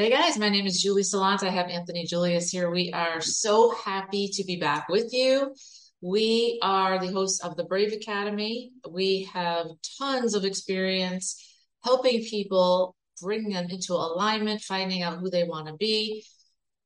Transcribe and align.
Hey 0.00 0.08
guys, 0.08 0.38
my 0.38 0.48
name 0.48 0.64
is 0.64 0.80
Julie 0.80 1.02
Salant. 1.02 1.42
I 1.42 1.50
have 1.50 1.68
Anthony 1.68 2.06
Julius 2.06 2.48
here. 2.48 2.70
We 2.70 2.90
are 2.90 3.20
so 3.20 3.74
happy 3.84 4.30
to 4.32 4.44
be 4.44 4.56
back 4.56 4.88
with 4.88 5.12
you. 5.12 5.54
We 6.00 6.58
are 6.62 6.98
the 6.98 7.12
hosts 7.12 7.44
of 7.44 7.54
the 7.58 7.64
Brave 7.64 7.92
Academy. 7.92 8.72
We 8.90 9.28
have 9.34 9.66
tons 9.98 10.32
of 10.32 10.46
experience 10.46 11.46
helping 11.84 12.22
people 12.22 12.96
bring 13.20 13.50
them 13.50 13.66
into 13.68 13.92
alignment, 13.92 14.62
finding 14.62 15.02
out 15.02 15.18
who 15.18 15.28
they 15.28 15.44
want 15.44 15.66
to 15.66 15.74
be, 15.74 16.24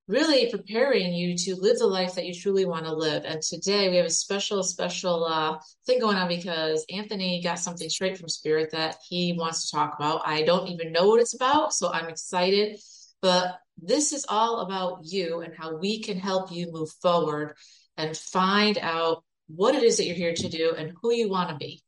really 0.09 0.51
preparing 0.51 1.15
you 1.15 1.37
to 1.37 1.55
live 1.55 1.79
the 1.79 1.87
life 1.87 2.17
that 2.17 2.27
you 2.27 2.35
truly 2.35 2.65
want 2.65 2.85
to 2.87 2.93
live. 2.93 3.23
And 3.25 3.41
today 3.41 3.91
we 3.91 3.97
have 3.99 4.07
a 4.07 4.11
special, 4.11 4.65
special 4.65 5.25
uh, 5.25 5.59
thing 5.87 6.01
going 6.01 6.17
on 6.17 6.27
because 6.27 6.85
Anthony 6.91 7.41
got 7.45 7.61
something 7.61 7.89
straight 7.89 8.19
from 8.19 8.29
Spirit 8.29 8.73
that 8.73 8.97
he 9.09 9.37
wants 9.39 9.71
to 9.71 9.77
talk 9.77 9.95
about. 9.95 10.23
I 10.27 10.43
don't 10.43 10.67
even 10.67 10.91
know 10.91 11.07
what 11.07 11.21
it's 11.21 11.37
about, 11.37 11.73
so 11.73 11.93
I'm 11.93 12.09
excited 12.09 12.81
but 13.25 13.59
this 13.79 14.13
is 14.13 14.27
all 14.29 14.61
about 14.61 14.99
you 15.05 15.41
and 15.41 15.55
how 15.57 15.77
we 15.77 16.03
can 16.03 16.19
help 16.19 16.53
you 16.53 16.71
move 16.71 16.91
forward 17.01 17.57
and 17.97 18.15
find 18.15 18.77
out 18.77 19.25
what 19.47 19.75
it 19.75 19.83
is 19.83 19.97
that 19.97 20.05
you're 20.05 20.15
here 20.15 20.35
to 20.35 20.49
do 20.51 20.75
and 20.77 20.93
who 21.01 21.11
you 21.11 21.31
want 21.31 21.49
to 21.49 21.57
be. 21.57 21.83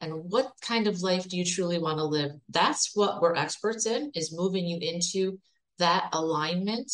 And 0.00 0.24
what 0.32 0.50
kind 0.62 0.88
of 0.88 1.00
life 1.00 1.28
do 1.28 1.36
you 1.36 1.44
truly 1.44 1.78
want 1.78 1.98
to 1.98 2.04
live? 2.04 2.32
That's 2.48 2.90
what 2.94 3.22
we're 3.22 3.36
experts 3.36 3.86
in 3.86 4.10
is 4.16 4.36
moving 4.36 4.66
you 4.66 4.78
into 4.80 5.38
that 5.78 6.08
alignment. 6.12 6.90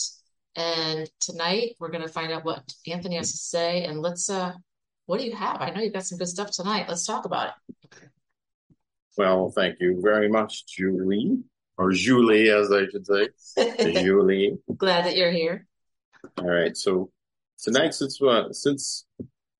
And 0.56 1.08
tonight 1.18 1.76
we're 1.80 1.90
going 1.90 2.06
to 2.06 2.12
find 2.12 2.30
out 2.30 2.44
what 2.44 2.70
anthony 2.86 3.16
has 3.16 3.30
to 3.30 3.38
say. 3.38 3.84
And 3.84 4.02
let's 4.02 4.28
uh 4.28 4.52
what 5.06 5.20
do 5.20 5.24
you 5.24 5.34
have? 5.34 5.62
I 5.62 5.70
know 5.70 5.80
you've 5.80 5.94
got 5.94 6.04
some 6.04 6.18
good 6.18 6.28
stuff 6.28 6.50
tonight. 6.50 6.84
Let's 6.86 7.06
talk 7.06 7.24
about 7.24 7.54
it. 7.70 8.10
Well 9.16 9.50
thank 9.56 9.80
you 9.80 10.02
very 10.02 10.28
much 10.28 10.66
julie 10.66 11.44
or 11.78 11.92
Julie, 11.92 12.50
as 12.50 12.72
I 12.72 12.86
should 12.88 13.06
say. 13.06 13.28
Julie. 14.02 14.58
Glad 14.76 15.04
that 15.04 15.16
you're 15.16 15.32
here. 15.32 15.66
All 16.38 16.48
right. 16.48 16.76
So 16.76 17.10
tonight, 17.62 17.94
since 17.94 18.20
uh, 18.20 18.52
since 18.52 19.06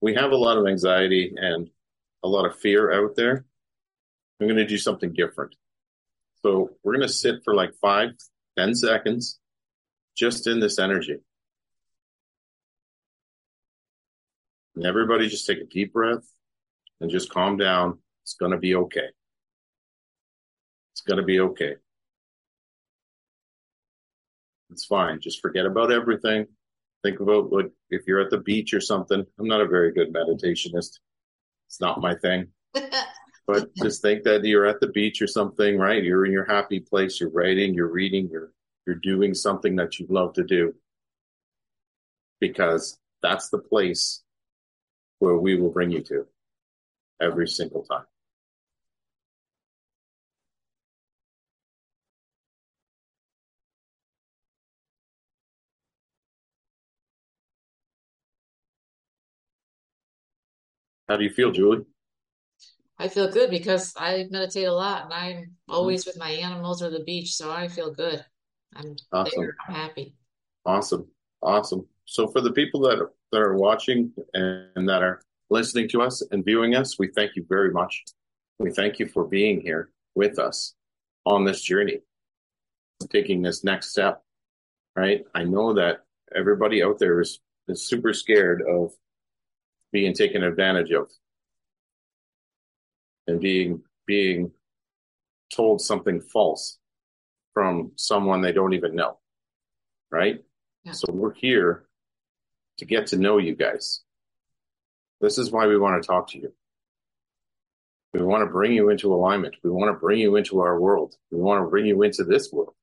we 0.00 0.14
have 0.14 0.33
a 0.33 0.36
lot 0.36 0.58
of 0.58 0.67
anxiety 0.67 1.33
and 1.36 1.69
a 2.23 2.28
lot 2.28 2.47
of 2.47 2.58
fear 2.58 2.92
out 2.92 3.17
there, 3.17 3.45
I'm 4.41 4.47
going 4.47 4.56
to 4.56 4.67
do 4.67 4.78
something 4.78 5.12
different. 5.12 5.55
So 6.42 6.70
we're 6.83 6.95
going 6.95 7.06
to 7.06 7.12
sit 7.12 7.36
for 7.45 7.55
like 7.55 7.75
five, 7.81 8.11
ten 8.56 8.75
seconds, 8.75 9.39
just 10.17 10.47
in 10.47 10.61
this 10.61 10.78
energy. 10.78 11.17
And 14.75 14.84
everybody 14.84 15.28
just 15.28 15.47
take 15.47 15.58
a 15.58 15.64
deep 15.64 15.92
breath 15.92 16.27
and 17.01 17.11
just 17.11 17.30
calm 17.30 17.56
down. 17.56 17.98
It's 18.23 18.34
going 18.34 18.53
to 18.53 18.58
be 18.58 18.75
okay. 18.75 19.08
It's 20.92 21.01
going 21.01 21.19
to 21.19 21.25
be 21.25 21.41
okay. 21.41 21.77
It's 24.70 24.84
fine. 24.84 25.20
Just 25.20 25.41
forget 25.41 25.67
about 25.67 25.92
everything. 25.92 26.47
Think 27.03 27.20
about 27.20 27.50
what 27.50 27.67
if 27.91 28.03
you're 28.06 28.20
at 28.20 28.31
the 28.31 28.39
beach 28.39 28.75
or 28.75 28.81
something. 28.81 29.25
I'm 29.39 29.47
not 29.47 29.61
a 29.61 29.69
very 29.69 29.92
good 29.92 30.12
meditationist. 30.12 30.98
It's 31.69 31.81
not 31.81 32.00
my 32.00 32.14
thing. 32.14 32.48
but 33.47 33.75
just 33.77 34.03
think 34.03 34.25
that 34.25 34.45
you're 34.45 34.67
at 34.67 34.81
the 34.81 34.89
beach 34.89 35.23
or 35.23 35.27
something, 35.27 35.78
right? 35.78 36.03
You're 36.03 36.27
in 36.27 36.33
your 36.33 36.45
happy 36.45 36.81
place. 36.81 37.20
You're 37.20 37.31
writing, 37.31 37.75
you're 37.75 37.92
reading, 37.92 38.28
you're 38.31 38.53
you're 38.86 38.97
doing 38.97 39.34
something 39.34 39.77
that 39.77 39.98
you 39.98 40.06
love 40.08 40.34
to 40.34 40.45
do. 40.45 40.75
Because 42.41 42.98
that's 43.23 43.48
the 43.48 43.58
place 43.58 44.23
where 45.19 45.36
we 45.36 45.56
will 45.56 45.70
bring 45.70 45.91
you 45.91 46.03
to 46.03 46.27
every 47.20 47.48
single 47.48 47.83
time. 47.83 48.05
How 61.08 61.17
do 61.17 61.24
you 61.24 61.30
feel, 61.30 61.52
Julie? 61.52 61.84
I 62.98 63.08
feel 63.08 63.30
good 63.30 63.50
because 63.50 63.92
I 63.96 64.27
meditate 64.30 64.67
a 64.67 64.72
lot 64.72 65.05
and 65.05 65.12
I'm 65.12 65.36
mm-hmm. 65.36 65.72
always 65.72 66.06
with 66.06 66.18
my 66.18 66.30
animals 66.30 66.83
or 66.83 66.90
the 66.90 67.05
beach, 67.05 67.34
so 67.34 67.50
I 67.50 67.68
feel 67.68 67.92
good. 67.92 68.24
I'm 68.74 68.96
awesome. 69.12 69.42
There. 69.42 69.56
I'm 69.68 69.74
happy. 69.74 70.14
Awesome. 70.64 71.06
Awesome. 71.42 71.86
So 72.06 72.27
for 72.28 72.40
the 72.40 72.52
people 72.52 72.80
that 72.83 72.98
are, 72.98 73.12
that 73.33 73.40
are 73.40 73.56
watching 73.56 74.12
and 74.34 74.89
that 74.89 75.02
are 75.02 75.20
listening 75.50 75.89
to 75.90 76.02
us 76.02 76.22
and 76.30 76.44
viewing 76.44 76.74
us, 76.74 76.98
we 76.98 77.08
thank 77.08 77.36
you 77.36 77.44
very 77.48 77.70
much. 77.70 78.05
We 78.58 78.70
thank 78.70 78.98
you 78.98 79.06
for 79.06 79.24
being 79.24 79.61
here 79.61 79.90
with 80.14 80.38
us 80.38 80.74
on 81.27 81.44
this 81.44 81.61
journey, 81.61 82.00
taking 83.11 83.42
this 83.42 83.62
next 83.62 83.90
step, 83.90 84.23
right? 84.96 85.24
I 85.34 85.44
know 85.44 85.74
that 85.74 86.05
everybody 86.34 86.83
out 86.83 86.98
there 86.98 87.20
is, 87.20 87.40
is 87.68 87.86
super 87.86 88.12
scared 88.12 88.62
of 88.62 88.92
being 89.96 90.12
taken 90.12 90.42
advantage 90.42 90.90
of 90.92 91.11
and 93.27 93.40
being 93.40 93.83
being 94.07 94.51
told 95.55 95.80
something 95.80 96.20
false 96.20 96.79
from 97.55 97.92
someone 97.96 98.40
they 98.42 98.52
don't 98.52 98.74
even 98.74 98.95
know 98.95 99.18
right? 100.11 100.42
Yeah. 100.85 100.92
so 100.92 101.12
we're 101.12 101.35
here 101.35 101.85
to 102.79 102.85
get 102.85 103.08
to 103.08 103.17
know 103.17 103.39
you 103.39 103.55
guys. 103.55 104.02
This 105.20 105.39
is 105.39 105.51
why 105.51 105.67
we 105.67 105.79
want 105.79 106.02
to 106.02 106.06
talk 106.06 106.30
to 106.30 106.39
you. 106.39 106.52
We 108.12 108.23
want 108.23 108.42
to 108.42 108.51
bring 108.51 108.73
you 108.73 108.89
into 108.90 109.12
alignment. 109.12 109.56
We 109.62 109.70
want 109.70 109.95
to 109.95 109.98
bring 109.98 110.18
you 110.18 110.36
into 110.36 110.61
our 110.61 110.79
world. 110.79 111.17
We 111.30 111.39
want 111.39 111.64
to 111.64 111.70
bring 111.70 111.86
you 111.86 112.02
into 112.02 112.24
this 112.24 112.52
world. 112.52 112.74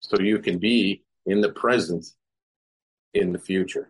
So 0.00 0.20
you 0.20 0.38
can 0.38 0.58
be 0.58 1.04
in 1.26 1.40
the 1.40 1.50
present 1.50 2.06
in 3.14 3.32
the 3.32 3.38
future. 3.38 3.88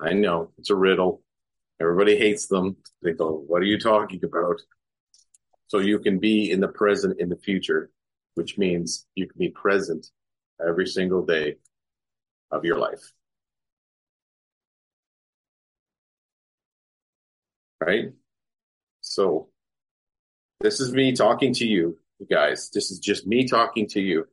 I 0.00 0.12
know 0.12 0.50
it's 0.58 0.70
a 0.70 0.74
riddle. 0.74 1.22
Everybody 1.80 2.16
hates 2.16 2.46
them. 2.46 2.76
They 3.02 3.12
go, 3.12 3.44
What 3.46 3.62
are 3.62 3.66
you 3.66 3.78
talking 3.78 4.24
about? 4.24 4.60
So 5.68 5.78
you 5.78 5.98
can 5.98 6.18
be 6.18 6.50
in 6.50 6.60
the 6.60 6.68
present 6.68 7.20
in 7.20 7.28
the 7.28 7.36
future, 7.36 7.90
which 8.34 8.58
means 8.58 9.06
you 9.14 9.26
can 9.26 9.38
be 9.38 9.48
present 9.48 10.06
every 10.64 10.86
single 10.86 11.24
day 11.24 11.56
of 12.50 12.64
your 12.64 12.78
life. 12.78 13.12
Right? 17.80 18.12
So 19.00 19.48
this 20.60 20.80
is 20.80 20.92
me 20.92 21.12
talking 21.12 21.52
to 21.54 21.66
you, 21.66 21.98
you 22.18 22.26
guys. 22.26 22.70
This 22.72 22.90
is 22.90 22.98
just 22.98 23.26
me 23.26 23.46
talking 23.46 23.86
to 23.88 24.00
you. 24.00 24.26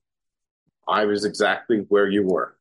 I 0.88 1.06
was 1.06 1.26
exactly 1.26 1.86
where 1.90 2.08
you 2.08 2.24
were. 2.24 2.56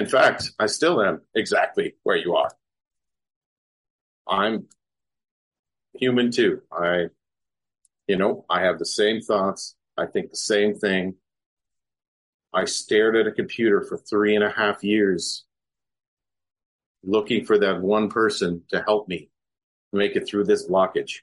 In 0.00 0.06
fact, 0.06 0.52
I 0.58 0.64
still 0.64 1.02
am 1.02 1.20
exactly 1.34 1.92
where 2.04 2.16
you 2.16 2.34
are. 2.34 2.50
I'm 4.26 4.66
human 5.92 6.30
too. 6.30 6.62
I, 6.72 7.08
you 8.06 8.16
know, 8.16 8.46
I 8.48 8.62
have 8.62 8.78
the 8.78 8.86
same 8.86 9.20
thoughts. 9.20 9.76
I 9.98 10.06
think 10.06 10.30
the 10.30 10.38
same 10.38 10.74
thing. 10.74 11.16
I 12.54 12.64
stared 12.64 13.14
at 13.14 13.26
a 13.26 13.30
computer 13.30 13.82
for 13.82 13.98
three 13.98 14.34
and 14.34 14.42
a 14.42 14.48
half 14.48 14.82
years 14.82 15.44
looking 17.04 17.44
for 17.44 17.58
that 17.58 17.82
one 17.82 18.08
person 18.08 18.62
to 18.70 18.82
help 18.82 19.06
me 19.06 19.28
make 19.92 20.16
it 20.16 20.26
through 20.26 20.44
this 20.44 20.66
blockage. 20.66 21.16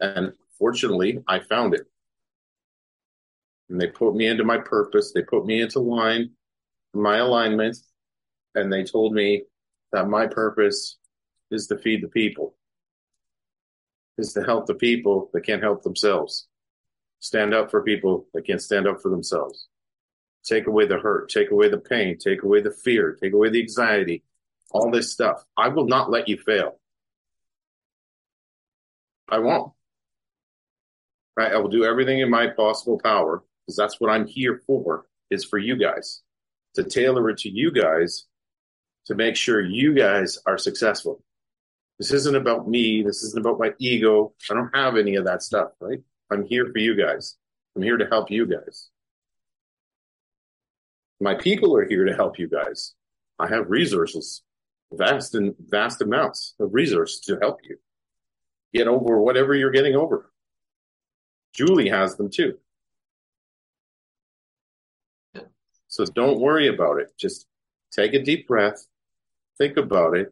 And 0.00 0.32
fortunately, 0.58 1.22
I 1.28 1.40
found 1.40 1.74
it 1.74 1.86
and 3.68 3.80
they 3.80 3.88
put 3.88 4.14
me 4.14 4.26
into 4.26 4.44
my 4.44 4.58
purpose. 4.58 5.12
They 5.12 5.22
put 5.22 5.46
me 5.46 5.60
into 5.60 5.80
line, 5.80 6.30
my 6.94 7.18
alignment, 7.18 7.76
and 8.54 8.72
they 8.72 8.84
told 8.84 9.12
me 9.12 9.44
that 9.92 10.08
my 10.08 10.26
purpose 10.26 10.98
is 11.50 11.66
to 11.68 11.78
feed 11.78 12.02
the 12.02 12.08
people, 12.08 12.54
is 14.18 14.32
to 14.32 14.42
help 14.42 14.66
the 14.66 14.74
people 14.74 15.30
that 15.32 15.42
can't 15.42 15.62
help 15.62 15.82
themselves, 15.82 16.48
stand 17.20 17.54
up 17.54 17.70
for 17.70 17.82
people 17.82 18.26
that 18.34 18.46
can't 18.46 18.62
stand 18.62 18.86
up 18.86 19.00
for 19.00 19.10
themselves, 19.10 19.68
take 20.44 20.66
away 20.66 20.86
the 20.86 20.98
hurt, 20.98 21.28
take 21.28 21.50
away 21.50 21.68
the 21.68 21.78
pain, 21.78 22.18
take 22.18 22.42
away 22.42 22.60
the 22.60 22.72
fear, 22.72 23.16
take 23.20 23.32
away 23.32 23.50
the 23.50 23.60
anxiety, 23.60 24.22
all 24.70 24.90
this 24.90 25.12
stuff. 25.12 25.44
I 25.56 25.68
will 25.68 25.86
not 25.86 26.10
let 26.10 26.28
you 26.28 26.38
fail. 26.38 26.78
I 29.28 29.38
won't. 29.38 29.72
Right? 31.36 31.52
I 31.52 31.58
will 31.58 31.68
do 31.68 31.84
everything 31.84 32.20
in 32.20 32.30
my 32.30 32.46
possible 32.48 33.00
power 33.02 33.42
because 33.66 33.76
that's 33.76 34.00
what 34.00 34.10
I'm 34.10 34.26
here 34.26 34.62
for 34.66 35.06
is 35.30 35.44
for 35.44 35.58
you 35.58 35.76
guys 35.76 36.22
to 36.74 36.84
tailor 36.84 37.28
it 37.30 37.38
to 37.38 37.50
you 37.50 37.72
guys 37.72 38.26
to 39.06 39.14
make 39.14 39.36
sure 39.36 39.60
you 39.60 39.94
guys 39.94 40.38
are 40.46 40.58
successful. 40.58 41.22
This 41.98 42.12
isn't 42.12 42.36
about 42.36 42.68
me. 42.68 43.02
This 43.02 43.22
isn't 43.22 43.40
about 43.40 43.58
my 43.58 43.72
ego. 43.78 44.34
I 44.50 44.54
don't 44.54 44.74
have 44.74 44.96
any 44.96 45.16
of 45.16 45.24
that 45.24 45.42
stuff, 45.42 45.70
right? 45.80 46.00
I'm 46.30 46.44
here 46.44 46.66
for 46.70 46.78
you 46.78 46.94
guys. 46.94 47.36
I'm 47.74 47.82
here 47.82 47.96
to 47.96 48.06
help 48.06 48.30
you 48.30 48.46
guys. 48.46 48.88
My 51.20 51.34
people 51.34 51.74
are 51.76 51.88
here 51.88 52.04
to 52.04 52.14
help 52.14 52.38
you 52.38 52.48
guys. 52.48 52.94
I 53.38 53.48
have 53.48 53.70
resources 53.70 54.42
vast 54.92 55.34
and 55.34 55.54
vast 55.58 56.02
amounts 56.02 56.54
of 56.60 56.72
resources 56.72 57.20
to 57.20 57.38
help 57.40 57.60
you 57.64 57.78
get 58.72 58.86
over 58.86 59.20
whatever 59.20 59.54
you're 59.54 59.70
getting 59.70 59.96
over. 59.96 60.30
Julie 61.54 61.88
has 61.88 62.16
them 62.16 62.30
too. 62.30 62.58
So 65.96 66.04
don't 66.04 66.40
worry 66.40 66.68
about 66.68 67.00
it. 67.00 67.14
Just 67.18 67.46
take 67.90 68.12
a 68.12 68.22
deep 68.22 68.46
breath, 68.46 68.86
think 69.56 69.78
about 69.78 70.14
it, 70.14 70.30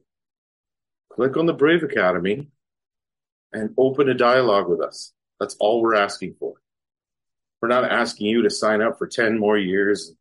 click 1.10 1.38
on 1.38 1.46
the 1.46 1.54
Brave 1.54 1.82
Academy, 1.82 2.48
and 3.50 3.72
open 3.78 4.10
a 4.10 4.14
dialogue 4.14 4.68
with 4.68 4.82
us. 4.82 5.14
That's 5.40 5.56
all 5.58 5.80
we're 5.80 5.94
asking 5.94 6.34
for. 6.38 6.56
We're 7.62 7.68
not 7.68 7.90
asking 7.90 8.26
you 8.26 8.42
to 8.42 8.50
sign 8.50 8.82
up 8.82 8.98
for 8.98 9.06
10 9.06 9.38
more 9.38 9.56
years 9.56 10.12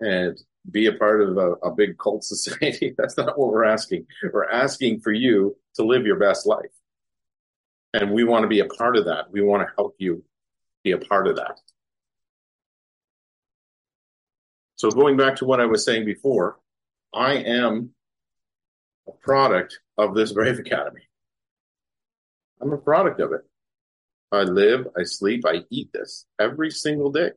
and 0.00 0.38
be 0.70 0.84
a 0.84 0.92
part 0.92 1.22
of 1.22 1.38
a, 1.38 1.52
a 1.66 1.74
big 1.74 1.96
cult 1.96 2.22
society. 2.34 2.94
That's 2.98 3.16
not 3.16 3.38
what 3.38 3.52
we're 3.52 3.64
asking. 3.64 4.06
We're 4.34 4.50
asking 4.50 5.00
for 5.00 5.12
you 5.12 5.56
to 5.76 5.82
live 5.82 6.04
your 6.04 6.18
best 6.18 6.44
life. 6.44 6.74
And 7.94 8.10
we 8.10 8.24
want 8.24 8.42
to 8.42 8.48
be 8.48 8.60
a 8.60 8.66
part 8.66 8.98
of 8.98 9.06
that. 9.06 9.30
We 9.30 9.40
want 9.40 9.66
to 9.66 9.72
help 9.78 9.94
you 9.96 10.22
be 10.82 10.90
a 10.90 10.98
part 10.98 11.26
of 11.26 11.36
that. 11.36 11.58
So 14.84 14.90
going 14.90 15.16
back 15.16 15.36
to 15.36 15.46
what 15.46 15.62
I 15.62 15.64
was 15.64 15.82
saying 15.82 16.04
before, 16.04 16.58
I 17.14 17.36
am 17.36 17.94
a 19.08 19.12
product 19.12 19.80
of 19.96 20.14
this 20.14 20.30
Brave 20.30 20.58
Academy. 20.58 21.00
I'm 22.60 22.70
a 22.70 22.76
product 22.76 23.18
of 23.18 23.32
it. 23.32 23.40
I 24.30 24.42
live, 24.42 24.86
I 24.94 25.04
sleep, 25.04 25.46
I 25.46 25.62
eat 25.70 25.90
this 25.94 26.26
every 26.38 26.70
single 26.70 27.10
day. 27.10 27.30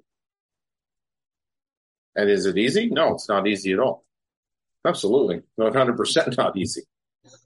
And 2.18 2.30
is 2.30 2.46
it 2.46 2.58
easy? 2.58 2.90
No, 2.90 3.14
it's 3.14 3.30
not 3.30 3.48
easy 3.48 3.72
at 3.72 3.80
all. 3.80 4.04
Absolutely. 4.86 5.42
100% 5.58 6.36
not 6.36 6.58
easy. 6.58 6.82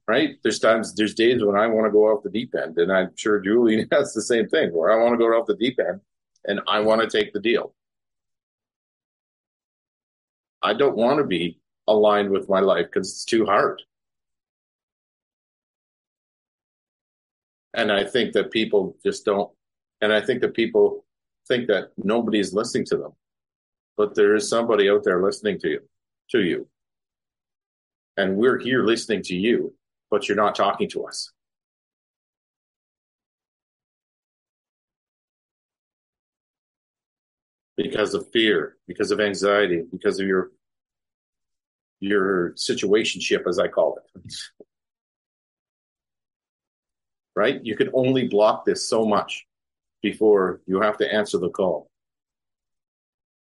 Right? 0.08 0.38
There's 0.42 0.58
times, 0.58 0.96
there's 0.96 1.14
days 1.14 1.44
when 1.44 1.56
I 1.56 1.68
want 1.68 1.86
to 1.86 1.92
go 1.92 2.06
off 2.06 2.24
the 2.24 2.32
deep 2.32 2.56
end. 2.56 2.80
And 2.80 2.92
I'm 2.92 3.12
sure 3.16 3.40
Julie 3.40 3.86
has 3.92 4.16
the 4.16 4.24
same 4.24 4.50
thing 4.50 4.74
where 4.74 4.92
I 4.92 4.96
want 5.04 5.14
to 5.14 5.20
go 5.20 5.26
off 5.26 5.46
the 5.46 5.56
deep 5.56 5.80
end 5.80 6.02
and 6.46 6.60
I 6.68 6.80
want 6.80 7.08
to 7.08 7.08
take 7.08 7.34
the 7.34 7.40
deal. 7.40 7.76
I 10.64 10.74
don't 10.74 10.96
want 10.96 11.20
to 11.20 11.26
be 11.26 11.60
aligned 11.88 12.30
with 12.30 12.50
my 12.50 12.60
life 12.60 12.88
because 12.92 13.10
it's 13.10 13.26
too 13.26 13.46
hard. 13.46 13.82
And 17.74 17.92
I 17.92 18.04
think 18.04 18.34
that 18.34 18.52
people 18.52 18.98
just 19.04 19.26
don't, 19.26 19.50
and 20.02 20.12
I 20.12 20.22
think 20.22 20.42
that 20.42 20.54
people 20.54 21.06
think 21.48 21.68
that 21.68 21.92
nobody's 21.98 22.54
listening 22.54 22.86
to 22.86 22.98
them, 22.98 23.12
but 23.98 24.14
there 24.16 24.36
is 24.36 24.50
somebody 24.50 24.90
out 24.90 25.04
there 25.04 25.24
listening 25.24 25.60
to 25.60 25.70
you, 25.70 25.80
to 26.32 26.42
you. 26.42 26.68
And 28.18 28.36
we're 28.36 28.60
here 28.60 28.84
listening 28.84 29.24
to 29.24 29.36
you, 29.36 29.74
but 30.10 30.28
you're 30.28 30.36
not 30.36 30.56
talking 30.56 30.90
to 30.90 31.06
us. 31.06 31.32
Because 37.82 38.14
of 38.14 38.30
fear, 38.32 38.78
because 38.88 39.12
of 39.12 39.20
anxiety, 39.20 39.84
because 39.92 40.20
of 40.20 40.28
your 40.28 40.52
your 42.00 42.52
situationship, 42.54 43.48
as 43.48 43.60
I 43.60 43.68
call 43.68 43.98
it. 43.98 44.34
right? 47.36 47.64
You 47.64 47.76
can 47.76 47.90
only 47.94 48.28
block 48.28 48.66
this 48.66 48.88
so 48.88 49.06
much 49.06 49.46
before 50.02 50.62
you 50.66 50.82
have 50.82 50.98
to 50.98 51.14
answer 51.14 51.38
the 51.38 51.50
call. 51.50 51.90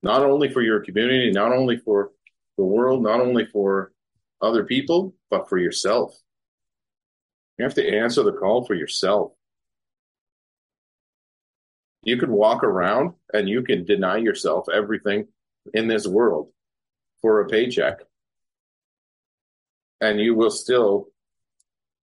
Not 0.04 0.24
only 0.24 0.50
for 0.50 0.62
your 0.62 0.82
community, 0.82 1.32
not 1.32 1.52
only 1.52 1.78
for 1.78 2.12
the 2.58 2.64
world, 2.64 3.04
not 3.04 3.20
only 3.20 3.46
for 3.46 3.92
other 4.42 4.64
people, 4.64 5.16
but 5.30 5.50
for 5.50 5.58
yourself. 5.58 6.16
You 7.58 7.64
have 7.64 7.76
to 7.76 7.88
answer 7.88 8.24
the 8.24 8.34
call 8.34 8.66
for 8.66 8.74
yourself. 8.74 9.34
You 12.04 12.18
can 12.18 12.32
walk 12.32 12.64
around 12.64 13.14
and 13.34 13.48
you 13.48 13.64
can 13.64 13.86
deny 13.86 14.18
yourself 14.18 14.68
everything 14.74 15.28
in 15.74 15.88
this 15.88 16.06
world 16.06 16.50
for 17.22 17.40
a 17.42 17.48
paycheck. 17.48 18.00
And 20.02 20.20
you 20.20 20.36
will 20.36 20.52
still 20.52 21.08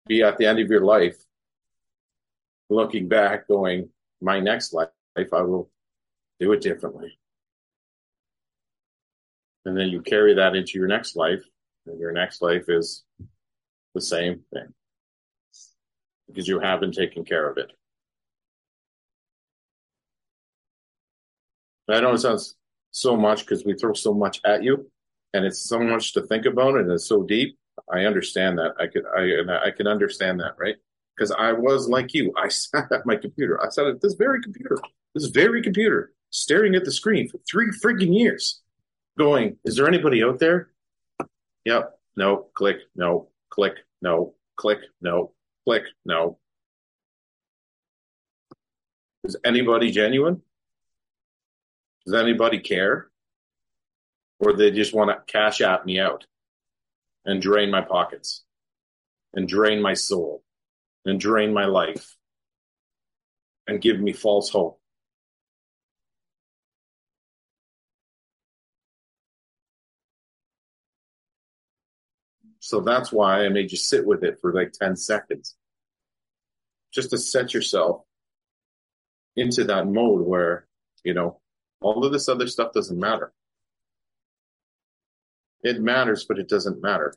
be 0.07 0.21
at 0.21 0.37
the 0.37 0.45
end 0.45 0.59
of 0.59 0.69
your 0.69 0.85
life 0.85 1.17
looking 2.69 3.07
back, 3.07 3.47
going, 3.47 3.89
my 4.21 4.39
next 4.39 4.73
life, 4.73 4.89
I 5.17 5.41
will 5.41 5.69
do 6.39 6.51
it 6.51 6.61
differently. 6.61 7.17
And 9.65 9.75
then 9.75 9.87
you 9.87 10.01
carry 10.01 10.35
that 10.35 10.55
into 10.55 10.77
your 10.77 10.87
next 10.87 11.15
life, 11.15 11.43
and 11.87 11.99
your 11.99 12.11
next 12.11 12.41
life 12.41 12.65
is 12.67 13.03
the 13.95 14.01
same 14.01 14.41
thing 14.53 14.73
because 16.27 16.47
you 16.47 16.59
haven't 16.59 16.93
taken 16.93 17.25
care 17.25 17.49
of 17.49 17.57
it. 17.57 17.71
I 21.89 22.01
know 22.01 22.13
it 22.13 22.19
sounds 22.19 22.55
so 22.91 23.17
much 23.17 23.41
because 23.41 23.65
we 23.65 23.73
throw 23.73 23.93
so 23.93 24.13
much 24.13 24.39
at 24.45 24.63
you, 24.63 24.89
and 25.33 25.45
it's 25.45 25.67
so 25.67 25.79
much 25.79 26.13
to 26.13 26.21
think 26.21 26.45
about, 26.45 26.75
and 26.75 26.91
it's 26.91 27.07
so 27.07 27.23
deep. 27.23 27.57
I 27.91 28.05
understand 28.05 28.59
that. 28.59 28.73
I 28.79 28.87
could, 28.87 29.03
I, 29.15 29.21
and 29.21 29.51
I 29.51 29.71
can 29.71 29.87
understand 29.87 30.39
that, 30.41 30.55
right? 30.57 30.75
because 31.19 31.31
I 31.31 31.51
was 31.51 31.89
like 31.89 32.13
you. 32.13 32.33
I 32.37 32.47
sat 32.49 32.91
at 32.91 33.05
my 33.05 33.15
computer. 33.15 33.61
I 33.63 33.69
sat 33.69 33.87
at 33.87 34.01
this 34.01 34.13
very 34.13 34.41
computer, 34.41 34.77
this 35.13 35.27
very 35.27 35.61
computer, 35.61 36.13
staring 36.29 36.75
at 36.75 36.85
the 36.85 36.91
screen 36.91 37.27
for 37.27 37.39
three 37.49 37.67
freaking 37.83 38.17
years, 38.17 38.61
going, 39.17 39.57
"Is 39.65 39.75
there 39.75 39.87
anybody 39.87 40.23
out 40.23 40.39
there?" 40.39 40.69
Yep. 41.65 41.99
No. 42.15 42.47
Click. 42.55 42.77
No. 42.95 43.29
Click. 43.49 43.73
No. 44.01 44.33
Click. 44.55 44.79
No. 45.01 45.33
Click. 45.65 45.83
No. 46.05 46.37
Is 49.25 49.35
anybody 49.43 49.91
genuine? 49.91 50.41
Does 52.05 52.15
anybody 52.15 52.59
care? 52.59 53.09
Or 54.39 54.53
they 54.53 54.71
just 54.71 54.93
want 54.93 55.09
to 55.09 55.31
cash 55.31 55.61
at 55.61 55.85
me 55.85 55.99
out 55.99 56.25
and 57.25 57.41
drain 57.41 57.69
my 57.69 57.81
pockets 57.81 58.43
and 59.33 59.47
drain 59.47 59.81
my 59.81 59.93
soul 59.93 60.43
and 61.05 61.19
drain 61.19 61.53
my 61.53 61.65
life 61.65 62.15
and 63.67 63.81
give 63.81 63.99
me 63.99 64.13
false 64.13 64.49
hope. 64.49 64.79
So 72.59 72.81
that's 72.81 73.11
why 73.11 73.45
I 73.45 73.49
made 73.49 73.71
you 73.71 73.77
sit 73.77 74.05
with 74.05 74.23
it 74.23 74.39
for 74.41 74.53
like 74.53 74.73
10 74.73 74.95
seconds. 74.95 75.55
Just 76.93 77.09
to 77.11 77.17
set 77.17 77.53
yourself 77.53 78.03
into 79.35 79.63
that 79.65 79.87
mode 79.87 80.25
where, 80.25 80.67
you 81.03 81.13
know, 81.13 81.38
all 81.81 82.05
of 82.05 82.11
this 82.11 82.29
other 82.29 82.47
stuff 82.47 82.73
doesn't 82.73 82.99
matter. 82.99 83.31
It 85.61 85.81
matters, 85.81 86.25
but 86.27 86.39
it 86.39 86.47
doesn't 86.47 86.81
matter. 86.81 87.13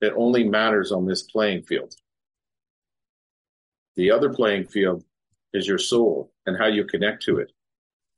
It 0.00 0.12
only 0.16 0.44
matters 0.44 0.92
on 0.92 1.06
this 1.06 1.22
playing 1.22 1.62
field. 1.62 1.94
The 3.96 4.10
other 4.10 4.32
playing 4.32 4.66
field 4.66 5.04
is 5.52 5.66
your 5.66 5.78
soul 5.78 6.32
and 6.46 6.56
how 6.56 6.66
you 6.66 6.84
connect 6.84 7.24
to 7.24 7.38
it 7.38 7.52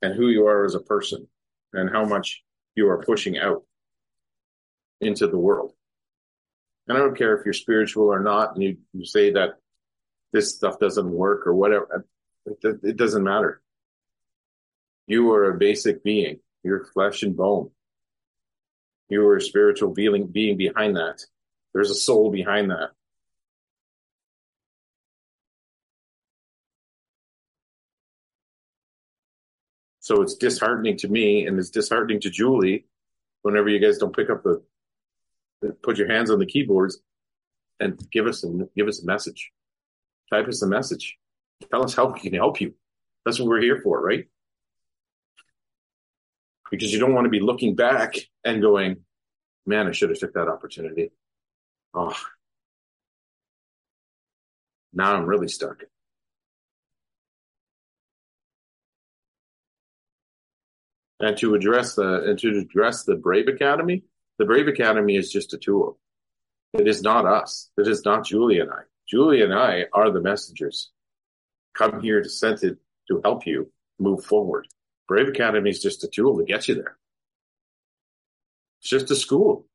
and 0.01 0.13
who 0.13 0.29
you 0.29 0.47
are 0.47 0.65
as 0.65 0.75
a 0.75 0.79
person 0.79 1.27
and 1.73 1.89
how 1.89 2.05
much 2.05 2.43
you 2.75 2.87
are 2.89 3.03
pushing 3.03 3.37
out 3.37 3.63
into 5.01 5.27
the 5.27 5.37
world. 5.37 5.73
And 6.87 6.97
I 6.97 6.99
don't 6.99 7.17
care 7.17 7.35
if 7.37 7.45
you're 7.45 7.53
spiritual 7.53 8.05
or 8.05 8.19
not, 8.19 8.53
and 8.53 8.63
you, 8.63 8.77
you 8.93 9.05
say 9.05 9.31
that 9.31 9.57
this 10.31 10.55
stuff 10.55 10.79
doesn't 10.79 11.09
work 11.09 11.47
or 11.47 11.53
whatever. 11.53 12.05
It, 12.45 12.79
it 12.83 12.97
doesn't 12.97 13.23
matter. 13.23 13.61
You 15.07 15.31
are 15.31 15.51
a 15.51 15.57
basic 15.57 16.03
being. 16.03 16.39
You're 16.63 16.85
flesh 16.85 17.23
and 17.23 17.35
bone. 17.35 17.71
You 19.09 19.25
are 19.27 19.37
a 19.37 19.41
spiritual 19.41 19.93
being, 19.93 20.27
being 20.27 20.57
behind 20.57 20.95
that. 20.95 21.21
There's 21.73 21.91
a 21.91 21.95
soul 21.95 22.31
behind 22.31 22.71
that. 22.71 22.91
So 29.99 30.21
it's 30.21 30.35
disheartening 30.35 30.97
to 30.97 31.07
me 31.07 31.47
and 31.47 31.57
it's 31.57 31.69
disheartening 31.69 32.19
to 32.21 32.29
Julie 32.29 32.85
whenever 33.41 33.69
you 33.69 33.79
guys 33.79 33.97
don't 33.97 34.15
pick 34.15 34.29
up 34.29 34.43
the, 34.43 34.61
put 35.81 35.97
your 35.97 36.11
hands 36.11 36.29
on 36.29 36.39
the 36.39 36.45
keyboards 36.45 36.99
and 37.79 37.97
give 38.11 38.27
us 38.27 38.43
a, 38.43 38.49
give 38.75 38.87
us 38.87 39.01
a 39.01 39.05
message. 39.05 39.51
Type 40.29 40.47
us 40.47 40.61
a 40.61 40.67
message. 40.67 41.17
Tell 41.71 41.83
us 41.83 41.93
how 41.93 42.07
we 42.07 42.19
can 42.19 42.33
help 42.33 42.59
you. 42.59 42.73
That's 43.25 43.39
what 43.39 43.47
we're 43.47 43.61
here 43.61 43.79
for, 43.81 44.01
right? 44.01 44.25
Because 46.73 46.91
you 46.91 46.97
don't 46.97 47.13
want 47.13 47.25
to 47.25 47.29
be 47.29 47.39
looking 47.39 47.75
back 47.75 48.15
and 48.43 48.59
going, 48.59 48.97
man, 49.67 49.87
I 49.87 49.91
should 49.91 50.09
have 50.09 50.17
took 50.17 50.33
that 50.33 50.47
opportunity. 50.47 51.11
Oh, 51.93 52.17
now 54.91 55.13
I'm 55.13 55.27
really 55.27 55.49
stuck. 55.49 55.83
and 61.19 61.37
to 61.37 61.53
address 61.53 61.93
the 61.93 62.23
and 62.23 62.39
to 62.39 62.57
address 62.57 63.03
the 63.03 63.13
Brave 63.13 63.47
Academy, 63.47 64.03
the 64.39 64.45
Brave 64.45 64.67
Academy 64.67 65.15
is 65.15 65.31
just 65.31 65.53
a 65.53 65.59
tool. 65.59 65.99
It 66.73 66.87
is 66.87 67.03
not 67.03 67.27
us. 67.27 67.69
It 67.77 67.87
is 67.87 68.03
not 68.03 68.25
Julie 68.25 68.59
and 68.59 68.71
I. 68.71 68.81
Julie 69.07 69.43
and 69.43 69.53
I 69.53 69.85
are 69.93 70.09
the 70.09 70.21
messengers. 70.21 70.89
Come 71.75 72.01
here 72.01 72.23
to 72.23 72.29
send 72.29 72.63
it 72.63 72.79
to 73.09 73.21
help 73.23 73.45
you 73.45 73.71
move 73.99 74.25
forward. 74.25 74.67
Brave 75.13 75.27
Academy 75.27 75.69
is 75.69 75.79
just 75.79 76.03
a 76.03 76.07
tool 76.07 76.39
to 76.39 76.43
get 76.43 76.67
you 76.67 76.73
there. 76.73 76.97
It's 78.81 78.89
just 78.89 79.11
a 79.11 79.15
school. 79.15 79.67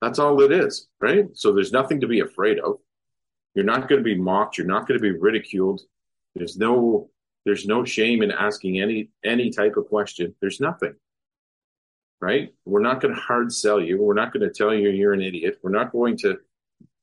That's 0.00 0.20
all 0.20 0.40
it 0.40 0.52
is, 0.52 0.86
right? 1.00 1.26
So 1.34 1.52
there's 1.52 1.72
nothing 1.72 2.02
to 2.02 2.06
be 2.06 2.20
afraid 2.20 2.60
of. 2.60 2.76
You're 3.56 3.64
not 3.64 3.88
going 3.88 3.98
to 3.98 4.04
be 4.04 4.14
mocked. 4.14 4.56
You're 4.56 4.68
not 4.68 4.86
going 4.86 4.96
to 4.96 5.02
be 5.02 5.18
ridiculed. 5.18 5.80
There's 6.36 6.56
no 6.56 7.10
there's 7.44 7.66
no 7.66 7.84
shame 7.84 8.22
in 8.22 8.30
asking 8.30 8.80
any 8.80 9.10
any 9.24 9.50
type 9.50 9.76
of 9.76 9.88
question. 9.88 10.36
There's 10.40 10.60
nothing. 10.60 10.94
Right? 12.20 12.54
We're 12.64 12.78
not 12.78 13.00
going 13.00 13.16
to 13.16 13.20
hard 13.20 13.52
sell 13.52 13.80
you. 13.80 14.00
We're 14.00 14.14
not 14.14 14.32
going 14.32 14.48
to 14.48 14.54
tell 14.54 14.72
you 14.72 14.90
you're 14.90 15.12
an 15.12 15.22
idiot. 15.22 15.58
We're 15.60 15.70
not 15.70 15.90
going 15.90 16.18
to 16.18 16.38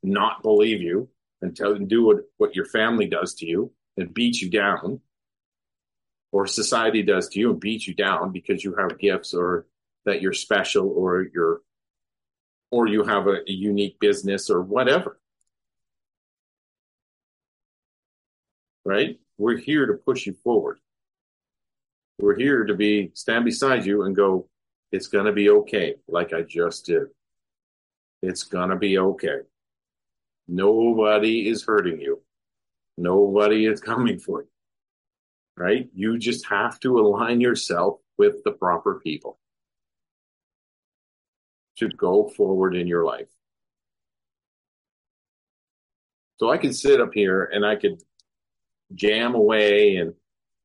not 0.02 0.44
believe 0.44 0.82
you 0.82 1.10
and 1.42 1.54
tell 1.54 1.74
and 1.74 1.90
do 1.90 2.06
what, 2.06 2.20
what 2.38 2.56
your 2.56 2.68
family 2.68 3.08
does 3.08 3.34
to 3.34 3.46
you 3.46 3.74
and 3.98 4.14
beat 4.14 4.40
you 4.40 4.50
down 4.50 5.02
or 6.36 6.46
society 6.46 7.02
does 7.02 7.30
to 7.30 7.40
you 7.40 7.52
and 7.52 7.62
beat 7.62 7.88
you 7.88 7.94
down 7.94 8.34
because 8.34 8.62
you 8.62 8.76
have 8.76 9.00
gifts 9.00 9.34
or 9.34 9.66
that 10.04 10.22
you're 10.22 10.34
special 10.34 10.90
or 10.90 11.26
you're 11.34 11.62
or 12.72 12.90
you 12.90 13.06
have 13.06 13.28
a, 13.28 13.38
a 13.48 13.54
unique 13.54 13.98
business 14.02 14.50
or 14.50 14.62
whatever. 14.62 15.18
Right? 18.84 19.18
We're 19.38 19.56
here 19.56 19.86
to 19.86 19.94
push 19.94 20.26
you 20.26 20.34
forward. 20.34 20.80
We're 22.20 22.38
here 22.38 22.66
to 22.66 22.76
be 22.76 23.12
stand 23.14 23.46
beside 23.46 23.86
you 23.86 24.04
and 24.04 24.14
go, 24.14 24.50
it's 24.92 25.08
gonna 25.08 25.32
be 25.32 25.50
okay, 25.50 25.96
like 26.06 26.34
I 26.34 26.42
just 26.42 26.86
did. 26.86 27.08
It's 28.22 28.44
gonna 28.44 28.76
be 28.76 28.98
okay. 28.98 29.40
Nobody 30.50 31.48
is 31.48 31.64
hurting 31.64 32.02
you. 32.02 32.22
Nobody 32.98 33.68
is 33.68 33.80
coming 33.80 34.20
for 34.20 34.42
you 34.42 34.50
right? 35.58 35.90
You 35.94 36.18
just 36.18 36.46
have 36.48 36.80
to 36.82 37.00
align 37.00 37.42
yourself 37.42 38.00
with 38.18 38.44
the 38.44 38.52
proper 38.52 39.00
people 39.00 39.40
to 41.78 41.90
go 41.90 42.30
forward 42.30 42.76
in 42.76 42.88
your 42.88 43.06
life. 43.06 43.28
So 46.38 46.50
I 46.50 46.58
could 46.58 46.76
sit 46.76 47.00
up 47.00 47.14
here 47.14 47.46
and 47.46 47.66
I 47.66 47.76
could 47.76 48.02
jam 48.94 49.36
away 49.36 49.98
and 49.98 50.14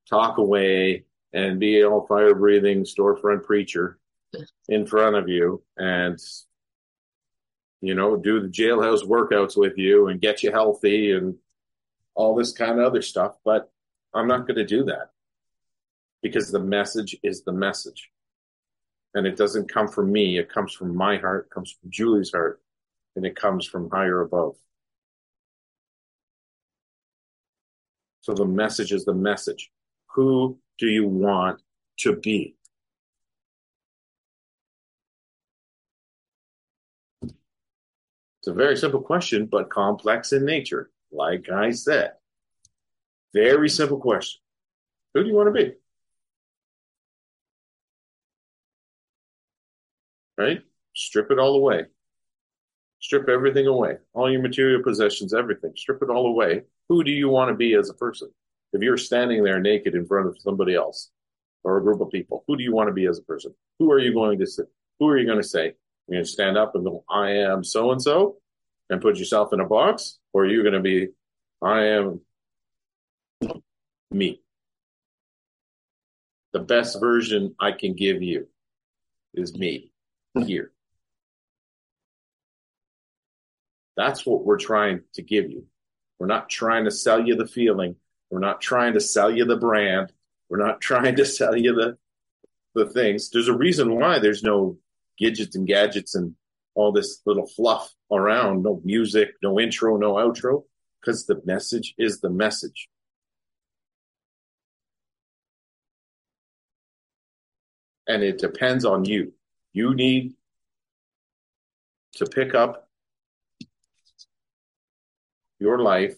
talk 0.09 0.39
away 0.39 1.05
and 1.33 1.61
be 1.61 1.85
all 1.85 2.07
fire 2.07 2.35
breathing 2.35 2.85
storefront 2.85 3.45
preacher 3.45 3.99
in 4.69 4.87
front 4.87 5.17
of 5.17 5.29
you 5.29 5.63
and 5.77 6.19
you 7.81 7.95
know 7.95 8.17
do 8.17 8.41
the 8.41 8.49
jailhouse 8.49 9.05
workouts 9.05 9.57
with 9.57 9.77
you 9.77 10.09
and 10.09 10.21
get 10.21 10.43
you 10.43 10.51
healthy 10.51 11.13
and 11.13 11.37
all 12.15 12.35
this 12.35 12.53
kind 12.53 12.79
of 12.79 12.87
other 12.87 13.03
stuff 13.03 13.37
but 13.45 13.73
I'm 14.14 14.26
not 14.26 14.47
going 14.47 14.57
to 14.57 14.64
do 14.64 14.85
that 14.85 15.11
because 16.23 16.50
the 16.50 16.61
message 16.61 17.17
is 17.23 17.43
the 17.43 17.52
message. 17.52 18.11
And 19.14 19.26
it 19.26 19.37
doesn't 19.37 19.73
come 19.73 19.88
from 19.88 20.12
me. 20.12 20.38
It 20.38 20.52
comes 20.52 20.73
from 20.73 20.95
my 20.95 21.17
heart, 21.17 21.49
it 21.50 21.55
comes 21.55 21.73
from 21.73 21.90
Julie's 21.90 22.31
heart, 22.31 22.61
and 23.17 23.26
it 23.26 23.37
comes 23.37 23.67
from 23.67 23.90
higher 23.90 24.21
above. 24.21 24.57
So 28.21 28.35
the 28.35 28.45
message 28.45 28.93
is 28.93 29.05
the 29.05 29.14
message. 29.14 29.71
Who 30.14 30.59
do 30.79 30.87
you 30.87 31.07
want 31.07 31.61
to 32.00 32.17
be? 32.17 32.57
It's 37.23 38.49
a 38.49 38.52
very 38.55 38.76
simple 38.76 39.02
question, 39.02 39.47
but 39.47 39.69
complex 39.69 40.33
in 40.33 40.45
nature, 40.45 40.90
like 41.12 41.50
I 41.50 41.73
said. 41.73 42.12
Very 43.33 43.69
simple 43.69 43.99
question. 43.99 44.41
Who 45.15 45.23
do 45.23 45.29
you 45.29 45.35
want 45.35 45.55
to 45.55 45.65
be? 45.65 45.73
Right? 50.37 50.63
Strip 50.95 51.31
it 51.31 51.39
all 51.39 51.55
away. 51.55 51.85
Strip 53.01 53.29
everything 53.29 53.67
away. 53.67 53.97
All 54.13 54.31
your 54.31 54.43
material 54.43 54.83
possessions, 54.83 55.33
everything. 55.33 55.73
Strip 55.77 56.03
it 56.03 56.11
all 56.11 56.27
away. 56.27 56.63
Who 56.89 57.05
do 57.05 57.11
you 57.11 57.29
want 57.29 57.51
to 57.51 57.55
be 57.55 57.75
as 57.75 57.89
a 57.89 57.95
person? 57.95 58.31
If 58.73 58.83
you're 58.83 58.97
standing 58.97 59.43
there 59.43 59.61
naked 59.61 59.95
in 59.95 60.07
front 60.07 60.29
of 60.29 60.37
somebody 60.41 60.75
else 60.75 61.11
or 61.65 61.77
a 61.77 61.83
group 61.83 62.01
of 62.01 62.11
people, 62.11 62.45
who 62.47 62.57
do 62.57 62.63
you 62.63 62.73
want 62.73 62.89
to 62.89 62.93
be 62.93 63.07
as 63.07 63.19
a 63.19 63.23
person? 63.23 63.55
Who 63.79 63.91
are 63.91 63.99
you 63.99 64.13
going 64.13 64.39
to 64.39 64.47
say? 64.47 64.65
Who 64.99 65.09
are 65.09 65.19
you 65.19 65.27
going 65.27 65.41
to 65.41 65.49
say? 65.49 65.75
You're 66.07 66.17
going 66.17 66.25
to 66.25 66.31
stand 66.31 66.59
up 66.59 66.75
and 66.75 66.85
go, 66.85 67.05
I 67.09 67.31
am 67.31 67.65
so 67.65 67.93
and 67.93 68.03
so 68.03 68.37
and 68.91 69.01
put 69.01 69.17
yourself 69.17 69.53
in 69.53 69.61
a 69.61 69.67
box? 69.67 70.19
Or 70.33 70.45
are 70.45 70.49
you 70.49 70.63
going 70.63 70.75
to 70.75 70.81
be, 70.81 71.09
I 71.63 71.85
am 71.85 72.21
me. 74.11 74.40
The 76.52 76.61
best 76.61 76.99
version 77.00 77.55
I 77.61 77.73
can 77.73 77.95
give 77.95 78.23
you 78.23 78.49
is 79.35 79.55
me 79.55 79.93
hmm. 80.35 80.43
here. 80.43 80.73
That's 83.97 84.25
what 84.25 84.45
we're 84.45 84.59
trying 84.59 85.02
to 85.14 85.23
give 85.23 85.50
you. 85.50 85.67
We're 86.19 86.26
not 86.26 86.49
trying 86.49 86.85
to 86.85 86.90
sell 86.90 87.25
you 87.25 87.37
the 87.37 87.47
feeling. 87.47 87.97
We're 88.31 88.40
not 88.40 88.61
trying 88.61 88.95
to 88.95 89.00
sell 89.00 89.31
you 89.31 89.45
the 89.45 89.57
brand. 89.57 90.12
We're 90.49 90.64
not 90.64 90.81
trying 90.88 91.17
to 91.17 91.25
sell 91.25 91.57
you 91.57 91.75
the 91.75 91.99
the 92.75 92.87
things. 92.87 93.31
There's 93.31 93.49
a 93.49 93.57
reason 93.57 93.97
why 93.97 94.21
there's 94.21 94.45
no 94.45 94.79
gadgets 95.19 95.57
and 95.57 95.67
gadgets 95.67 96.14
and 96.14 96.35
all 96.75 96.93
this 96.93 97.21
little 97.26 97.47
fluff 97.47 97.93
around, 98.12 98.62
no 98.62 98.81
music, 98.85 99.31
no 99.43 99.59
intro, 99.59 99.97
no 99.97 100.14
outro, 100.14 100.62
because 101.00 101.26
the 101.26 101.40
message 101.45 101.95
is 101.99 102.21
the 102.21 102.31
message. 102.31 102.88
And 108.11 108.25
it 108.25 108.38
depends 108.38 108.85
on 108.85 109.05
you. 109.05 109.33
You 109.73 109.95
need 109.95 110.35
to 112.14 112.26
pick 112.26 112.57
up 112.57 112.88
your 115.61 115.79
life 115.79 116.17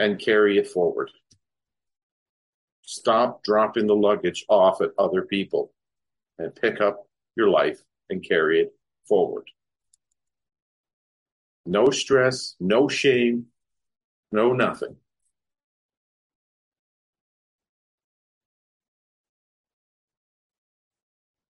and 0.00 0.18
carry 0.18 0.58
it 0.58 0.66
forward. 0.66 1.08
Stop 2.82 3.44
dropping 3.44 3.86
the 3.86 3.94
luggage 3.94 4.44
off 4.48 4.80
at 4.80 4.90
other 4.98 5.22
people 5.22 5.72
and 6.40 6.52
pick 6.52 6.80
up 6.80 7.06
your 7.36 7.48
life 7.48 7.80
and 8.08 8.26
carry 8.26 8.62
it 8.62 8.74
forward. 9.06 9.48
No 11.64 11.90
stress, 11.90 12.56
no 12.58 12.88
shame, 12.88 13.46
no 14.32 14.52
nothing. 14.52 14.96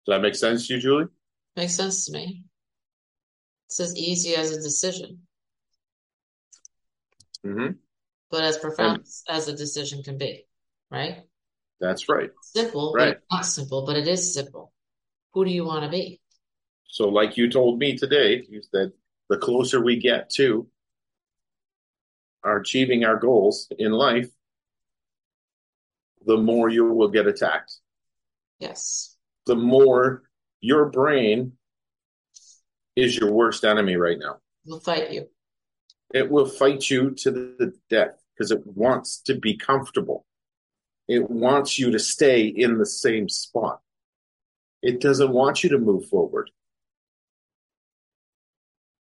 Does 0.06 0.16
that 0.16 0.22
make 0.22 0.34
sense 0.34 0.66
to 0.66 0.74
you, 0.74 0.80
Julie? 0.80 1.06
Makes 1.56 1.74
sense 1.74 2.06
to 2.06 2.12
me. 2.12 2.44
It's 3.66 3.80
as 3.80 3.96
easy 3.96 4.34
as 4.34 4.50
a 4.50 4.60
decision. 4.60 5.20
Mm-hmm. 7.44 7.72
But 8.30 8.44
as 8.44 8.58
profound 8.58 8.98
and, 8.98 9.36
as 9.36 9.48
a 9.48 9.56
decision 9.56 10.02
can 10.02 10.16
be, 10.16 10.46
right? 10.90 11.24
That's 11.80 12.08
right. 12.08 12.30
Simple, 12.42 12.94
right. 12.94 13.16
not 13.30 13.44
simple, 13.46 13.84
but 13.86 13.96
it 13.96 14.08
is 14.08 14.34
simple. 14.34 14.72
Who 15.32 15.44
do 15.44 15.50
you 15.50 15.64
want 15.64 15.84
to 15.84 15.90
be? 15.90 16.20
So, 16.86 17.08
like 17.08 17.36
you 17.36 17.50
told 17.50 17.78
me 17.78 17.96
today, 17.96 18.44
you 18.48 18.62
said 18.62 18.92
the 19.28 19.38
closer 19.38 19.82
we 19.82 19.96
get 19.96 20.30
to 20.30 20.66
our 22.42 22.58
achieving 22.58 23.04
our 23.04 23.16
goals 23.16 23.68
in 23.78 23.92
life, 23.92 24.30
the 26.26 26.36
more 26.36 26.68
you 26.68 26.84
will 26.86 27.08
get 27.08 27.26
attacked. 27.26 27.76
Yes 28.58 29.16
the 29.46 29.56
more 29.56 30.22
your 30.60 30.86
brain 30.86 31.52
is 32.96 33.16
your 33.16 33.32
worst 33.32 33.64
enemy 33.64 33.96
right 33.96 34.18
now. 34.18 34.38
It 34.64 34.70
will 34.70 34.80
fight 34.80 35.10
you. 35.10 35.28
It 36.12 36.30
will 36.30 36.46
fight 36.46 36.90
you 36.90 37.10
to 37.10 37.30
the 37.30 37.72
death 37.88 38.20
because 38.34 38.50
it 38.50 38.66
wants 38.66 39.20
to 39.22 39.34
be 39.34 39.56
comfortable. 39.56 40.26
It 41.08 41.30
wants 41.30 41.78
you 41.78 41.90
to 41.90 41.98
stay 41.98 42.46
in 42.46 42.78
the 42.78 42.86
same 42.86 43.28
spot. 43.28 43.80
It 44.82 45.00
doesn't 45.00 45.32
want 45.32 45.62
you 45.62 45.70
to 45.70 45.78
move 45.78 46.06
forward 46.08 46.50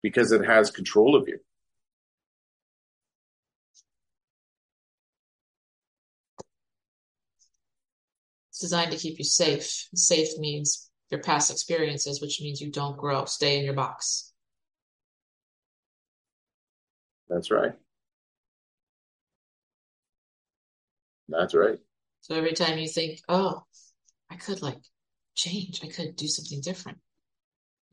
because 0.02 0.32
it 0.32 0.46
has 0.46 0.72
control 0.72 1.16
of 1.16 1.28
you. 1.28 1.40
Designed 8.62 8.92
to 8.92 8.98
keep 8.98 9.18
you 9.18 9.26
safe. 9.26 9.88
Safe 9.96 10.38
means 10.38 10.90
your 11.10 11.22
past 11.22 11.52
experiences, 11.52 12.22
which 12.22 12.40
means 12.42 12.62
you 12.62 12.72
don't 12.72 12.98
grow, 12.98 13.26
stay 13.26 13.60
in 13.60 13.66
your 13.66 13.74
box. 13.74 14.34
That's 17.30 17.52
right. 17.52 17.74
That's 21.30 21.54
right. 21.56 21.80
So 22.22 22.36
every 22.36 22.54
time 22.54 22.78
you 22.78 22.88
think, 22.88 23.20
oh, 23.30 23.64
I 24.30 24.36
could 24.36 24.62
like 24.62 24.80
change, 25.36 25.82
I 25.84 25.88
could 25.88 26.16
do 26.16 26.28
something 26.28 26.62
different. 26.62 27.00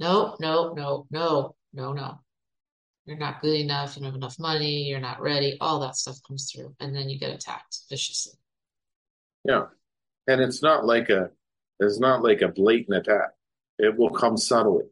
No, 0.00 0.36
no, 0.40 0.74
no, 0.74 1.06
no, 1.10 1.56
no, 1.72 1.92
no. 1.92 2.20
you're 3.06 3.16
not 3.16 3.40
good 3.40 3.56
enough, 3.56 3.96
you 3.96 4.02
don't 4.02 4.12
have 4.12 4.16
enough 4.16 4.38
money, 4.38 4.84
you're 4.84 5.00
not 5.00 5.20
ready, 5.20 5.56
all 5.60 5.80
that 5.80 5.96
stuff 5.96 6.18
comes 6.26 6.50
through, 6.52 6.74
and 6.80 6.94
then 6.94 7.08
you 7.08 7.18
get 7.18 7.34
attacked 7.34 7.80
viciously. 7.90 8.34
Yeah. 9.44 9.66
And 10.28 10.40
it's 10.40 10.62
not 10.62 10.84
like 10.84 11.08
a 11.08 11.30
it's 11.80 11.98
not 11.98 12.22
like 12.22 12.42
a 12.42 12.48
blatant 12.48 12.98
attack. 12.98 13.30
It 13.78 13.96
will 13.96 14.10
come 14.10 14.36
subtly. 14.36 14.84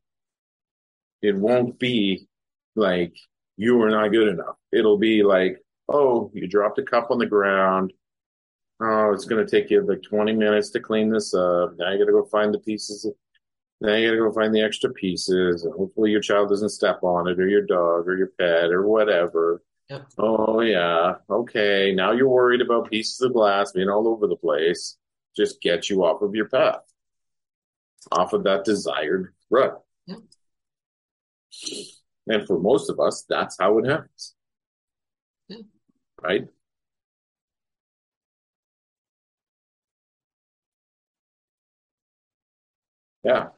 It 1.23 1.37
won't 1.37 1.79
be 1.79 2.27
like 2.75 3.15
you 3.57 3.81
are 3.83 3.91
not 3.91 4.09
good 4.09 4.29
enough. 4.29 4.57
It'll 4.73 4.99
be 4.99 5.23
like, 5.23 5.63
oh, 5.89 6.31
you 6.35 6.47
dropped 6.47 6.79
a 6.79 6.83
cup 6.83 7.11
on 7.11 7.19
the 7.19 7.27
ground. 7.27 7.93
Oh, 8.81 9.13
it's 9.13 9.25
going 9.25 9.45
to 9.45 9.51
take 9.51 9.71
you 9.71 9.81
like 9.83 10.03
20 10.03 10.35
minutes 10.35 10.71
to 10.71 10.81
clean 10.81 11.11
this 11.11 11.33
up. 11.35 11.75
Now 11.79 11.93
you 11.93 11.99
got 11.99 12.07
to 12.07 12.13
go 12.13 12.25
find 12.25 12.53
the 12.53 12.59
pieces. 12.59 13.07
Now 13.81 13.95
you 13.95 14.09
got 14.09 14.17
to 14.17 14.29
go 14.29 14.33
find 14.33 14.55
the 14.55 14.63
extra 14.63 14.91
pieces. 14.93 15.65
And 15.65 15.75
hopefully 15.75 16.11
your 16.11 16.21
child 16.21 16.51
doesn't 16.51 16.69
step 16.71 17.03
on 17.03 17.29
it 17.29 17.41
or 17.41 17.49
your 17.49 17.65
dog 17.65 18.07
or 18.07 18.17
your 18.17 18.33
pet 18.39 18.71
or 18.71 18.87
whatever. 18.87 19.63
Yep. 19.89 20.07
Oh, 20.19 20.61
yeah. 20.61 21.15
Okay. 21.31 21.93
Now 21.95 22.13
you're 22.13 22.29
worried 22.29 22.61
about 22.61 22.91
pieces 22.91 23.21
of 23.23 23.33
glass 23.33 23.73
being 23.73 23.89
all 23.89 24.09
over 24.09 24.27
the 24.27 24.37
place. 24.37 24.99
Just 25.37 25.61
get 25.61 25.91
you 25.91 26.05
off 26.05 26.23
of 26.23 26.35
your 26.35 26.49
path, 26.49 26.81
off 28.11 28.33
of 28.33 28.45
that 28.45 28.65
desired 28.65 29.35
rut. 29.51 29.83
Yep. 30.07 30.19
And 32.29 32.47
for 32.47 32.59
most 32.59 32.91
of 32.91 32.99
us, 32.99 33.25
that's 33.29 33.57
how 33.59 33.79
it 33.79 33.87
happens. 33.87 34.35
Yeah. 35.49 35.59
Right? 36.23 36.49
Yeah. 43.23 43.49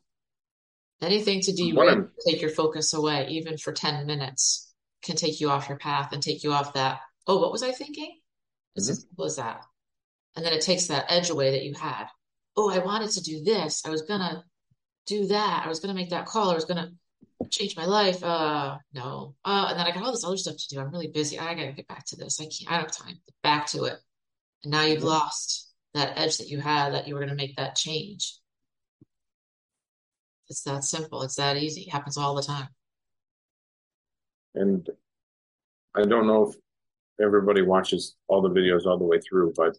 Anything 1.00 1.40
to 1.42 1.52
derail, 1.52 2.08
take 2.26 2.40
your 2.40 2.50
focus 2.50 2.92
away, 2.92 3.28
even 3.28 3.56
for 3.56 3.72
10 3.72 4.06
minutes, 4.06 4.72
can 5.02 5.14
take 5.14 5.40
you 5.40 5.50
off 5.50 5.68
your 5.68 5.78
path 5.78 6.12
and 6.12 6.22
take 6.22 6.42
you 6.42 6.52
off 6.52 6.72
that, 6.72 7.00
oh, 7.26 7.38
what 7.38 7.52
was 7.52 7.62
I 7.62 7.70
thinking? 7.72 8.18
It's 8.74 8.88
as 8.88 8.98
mm-hmm. 8.98 9.08
simple 9.08 9.24
as 9.26 9.36
that. 9.36 9.64
And 10.38 10.46
then 10.46 10.52
it 10.52 10.60
takes 10.60 10.86
that 10.86 11.06
edge 11.08 11.30
away 11.30 11.50
that 11.50 11.64
you 11.64 11.74
had. 11.74 12.06
Oh, 12.56 12.70
I 12.70 12.78
wanted 12.78 13.10
to 13.10 13.20
do 13.20 13.42
this. 13.42 13.84
I 13.84 13.90
was 13.90 14.02
gonna 14.02 14.44
do 15.04 15.26
that. 15.26 15.62
I 15.64 15.68
was 15.68 15.80
gonna 15.80 15.94
make 15.94 16.10
that 16.10 16.26
call. 16.26 16.52
I 16.52 16.54
was 16.54 16.64
gonna 16.64 16.92
change 17.50 17.76
my 17.76 17.86
life. 17.86 18.22
Uh, 18.22 18.78
no. 18.94 19.34
Uh, 19.44 19.66
and 19.70 19.80
then 19.80 19.84
I 19.84 19.90
got 19.90 20.04
all 20.04 20.12
this 20.12 20.24
other 20.24 20.36
stuff 20.36 20.54
to 20.56 20.68
do. 20.68 20.80
I'm 20.80 20.92
really 20.92 21.08
busy. 21.08 21.40
I 21.40 21.54
gotta 21.54 21.72
get 21.72 21.88
back 21.88 22.06
to 22.06 22.16
this. 22.16 22.40
I 22.40 22.44
can't, 22.44 22.70
I 22.70 22.74
don't 22.76 22.82
have 22.82 22.96
time. 22.96 23.16
Back 23.42 23.66
to 23.70 23.86
it. 23.86 23.98
And 24.62 24.70
now 24.70 24.82
you've 24.82 25.02
lost 25.02 25.72
that 25.94 26.16
edge 26.16 26.38
that 26.38 26.48
you 26.48 26.60
had 26.60 26.94
that 26.94 27.08
you 27.08 27.14
were 27.14 27.20
gonna 27.20 27.34
make 27.34 27.56
that 27.56 27.74
change. 27.74 28.38
It's 30.48 30.62
that 30.62 30.84
simple. 30.84 31.22
It's 31.22 31.34
that 31.34 31.56
easy. 31.56 31.80
It 31.80 31.90
happens 31.90 32.16
all 32.16 32.36
the 32.36 32.42
time. 32.42 32.68
And 34.54 34.88
I 35.96 36.02
don't 36.02 36.28
know 36.28 36.50
if 36.50 36.54
everybody 37.20 37.62
watches 37.62 38.14
all 38.28 38.40
the 38.40 38.50
videos 38.50 38.86
all 38.86 38.98
the 38.98 39.04
way 39.04 39.18
through, 39.18 39.54
but 39.56 39.76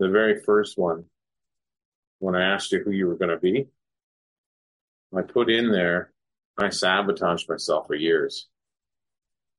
the 0.00 0.08
very 0.08 0.40
first 0.40 0.78
one, 0.78 1.04
when 2.18 2.34
I 2.34 2.54
asked 2.54 2.72
you 2.72 2.82
who 2.82 2.90
you 2.90 3.06
were 3.06 3.16
going 3.16 3.30
to 3.30 3.36
be, 3.36 3.68
I 5.16 5.22
put 5.22 5.50
in 5.50 5.70
there, 5.70 6.10
I 6.58 6.70
sabotaged 6.70 7.48
myself 7.48 7.86
for 7.86 7.94
years. 7.94 8.48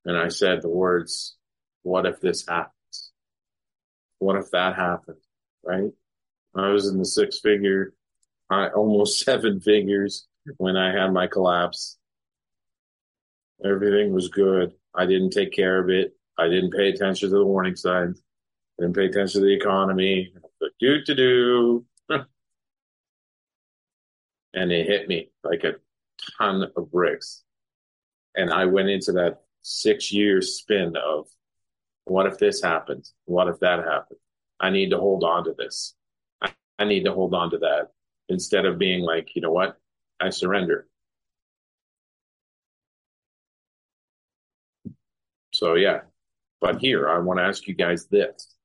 And 0.04 0.18
I 0.18 0.30
said 0.30 0.62
the 0.62 0.70
words, 0.70 1.36
what 1.84 2.08
if 2.08 2.20
this 2.20 2.48
happens? 2.48 3.12
What 4.18 4.36
if 4.36 4.50
that 4.52 4.76
happened? 4.76 5.20
Right? 5.64 5.92
I 6.56 6.70
was 6.70 6.88
in 6.88 6.98
the 6.98 7.06
six 7.06 7.40
figure, 7.40 7.94
I 8.50 8.70
almost 8.70 9.20
seven 9.26 9.60
figures 9.60 10.28
when 10.58 10.76
I 10.76 10.92
had 10.92 11.14
my 11.14 11.28
collapse. 11.28 11.98
Everything 13.64 14.12
was 14.12 14.30
good. 14.30 14.74
I 14.96 15.06
didn't 15.06 15.32
take 15.32 15.54
care 15.54 15.80
of 15.80 15.90
it. 15.90 16.16
I 16.36 16.48
didn't 16.48 16.74
pay 16.74 16.90
attention 16.90 17.30
to 17.30 17.38
the 17.38 17.46
warning 17.46 17.76
signs. 17.76 18.24
Didn't 18.82 18.96
pay 18.96 19.06
attention 19.06 19.42
to 19.42 19.46
the 19.46 19.54
economy. 19.54 20.34
Do 20.80 21.04
to 21.04 21.14
do. 21.14 21.86
And 24.54 24.70
it 24.72 24.88
hit 24.88 25.08
me 25.08 25.30
like 25.44 25.64
a 25.64 25.76
ton 26.38 26.70
of 26.76 26.92
bricks. 26.92 27.44
And 28.36 28.52
I 28.52 28.66
went 28.66 28.90
into 28.90 29.14
that 29.14 29.44
six 29.62 30.12
year 30.12 30.42
spin 30.42 30.96
of 30.98 31.28
what 32.06 32.26
if 32.26 32.40
this 32.40 32.62
happens? 32.62 33.14
What 33.26 33.48
if 33.48 33.60
that 33.60 33.80
happens? 33.80 34.20
I 34.60 34.72
need 34.72 34.90
to 34.90 34.98
hold 34.98 35.24
on 35.24 35.46
to 35.46 35.54
this. 35.58 35.94
I, 36.42 36.52
I 36.80 36.84
need 36.84 37.06
to 37.06 37.14
hold 37.14 37.34
on 37.34 37.52
to 37.52 37.60
that 37.60 37.92
instead 38.30 38.66
of 38.66 38.80
being 38.80 39.04
like, 39.04 39.36
you 39.36 39.42
know 39.42 39.52
what? 39.52 39.78
I 40.20 40.32
surrender. 40.32 40.88
So 45.54 45.76
yeah, 45.76 46.02
but 46.60 46.80
here 46.80 47.08
I 47.08 47.20
want 47.20 47.38
to 47.40 47.44
ask 47.44 47.68
you 47.68 47.76
guys 47.76 48.08
this. 48.08 48.56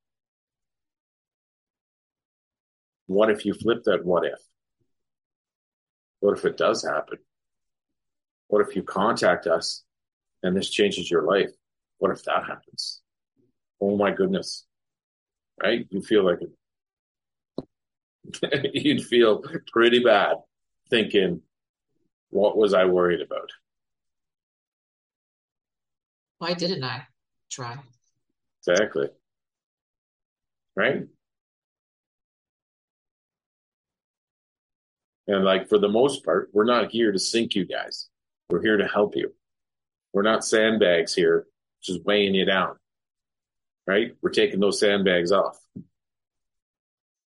What 3.07 3.29
if 3.29 3.45
you 3.45 3.53
flip 3.53 3.83
that 3.85 4.05
what 4.05 4.25
if? 4.25 4.39
What 6.19 6.37
if 6.37 6.45
it 6.45 6.57
does 6.57 6.83
happen? 6.83 7.17
What 8.47 8.67
if 8.67 8.75
you 8.75 8.83
contact 8.83 9.47
us 9.47 9.83
and 10.43 10.55
this 10.55 10.69
changes 10.69 11.09
your 11.09 11.23
life? 11.23 11.51
What 11.97 12.11
if 12.11 12.23
that 12.23 12.45
happens? 12.45 13.01
Oh 13.81 13.97
my 13.97 14.11
goodness. 14.11 14.65
Right? 15.61 15.87
You 15.89 16.01
feel 16.01 16.25
like 16.25 16.39
it. 16.41 16.51
you'd 18.73 19.05
feel 19.05 19.43
pretty 19.71 19.99
bad 19.99 20.35
thinking, 20.89 21.41
what 22.29 22.57
was 22.57 22.73
I 22.73 22.85
worried 22.85 23.21
about? 23.21 23.49
Why 26.39 26.53
didn't 26.53 26.83
I 26.83 27.07
try? 27.49 27.77
Exactly. 28.61 29.07
Right? 30.75 31.07
And 35.27 35.43
like 35.43 35.67
for 35.67 35.77
the 35.77 35.89
most 35.89 36.23
part, 36.23 36.49
we're 36.53 36.63
not 36.63 36.91
here 36.91 37.11
to 37.11 37.19
sink 37.19 37.55
you 37.55 37.65
guys. 37.65 38.07
We're 38.49 38.61
here 38.61 38.77
to 38.77 38.87
help 38.87 39.15
you. 39.15 39.33
We're 40.13 40.21
not 40.21 40.45
sandbags 40.45 41.13
here, 41.13 41.45
just 41.83 42.03
weighing 42.05 42.33
you 42.33 42.45
down. 42.45 42.77
Right? 43.85 44.15
We're 44.21 44.31
taking 44.31 44.59
those 44.59 44.79
sandbags 44.79 45.31
off, 45.31 45.57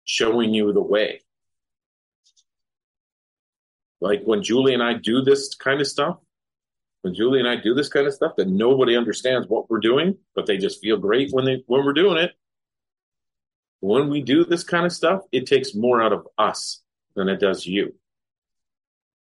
showing 0.05 0.53
you 0.55 0.73
the 0.73 0.83
way. 0.83 1.21
Like 4.01 4.23
when 4.25 4.43
Julie 4.43 4.75
and 4.75 4.83
I 4.83 4.95
do 4.95 5.23
this 5.23 5.55
kind 5.55 5.81
of 5.81 5.87
stuff, 5.87 6.19
when 7.03 7.15
Julie 7.15 7.39
and 7.39 7.49
I 7.49 7.57
do 7.57 7.75
this 7.75 7.89
kind 7.89 8.07
of 8.07 8.15
stuff 8.15 8.37
that 8.37 8.49
nobody 8.49 8.97
understands 8.97 9.49
what 9.49 9.71
we're 9.71 9.81
doing, 9.81 10.17
but 10.35 10.47
they 10.47 10.59
just 10.59 10.81
feel 10.81 10.97
great 10.97 11.31
when 11.33 11.45
they 11.45 11.63
when 11.67 11.85
we're 11.85 11.93
doing 11.93 12.19
it. 12.19 12.33
When 13.81 14.09
we 14.09 14.23
do 14.23 14.45
this 14.45 14.65
kind 14.65 14.87
of 14.87 14.93
stuff, 14.93 15.23
it 15.31 15.47
takes 15.47 15.75
more 15.75 16.03
out 16.03 16.13
of 16.13 16.27
us 16.39 16.84
than 17.15 17.29
it 17.29 17.41
does 17.41 17.67
you. 17.67 17.95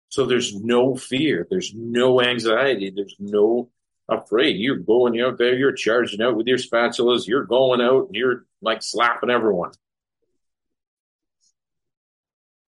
So 0.10 0.26
there's 0.26 0.56
no 0.56 0.96
fear, 0.96 1.48
there's 1.50 1.74
no 1.74 2.22
anxiety, 2.22 2.92
there's 2.96 3.16
no 3.20 3.70
afraid. 4.08 4.58
You're 4.58 4.76
going 4.78 5.20
out 5.20 5.38
there, 5.38 5.56
you're 5.56 5.72
charging 5.72 6.22
out 6.22 6.36
with 6.36 6.48
your 6.48 6.58
spatulas, 6.58 7.28
you're 7.28 7.46
going 7.46 7.82
out 7.82 8.08
and 8.08 8.16
you're 8.16 8.46
like 8.62 8.84
slapping 8.84 9.30
everyone. 9.30 9.72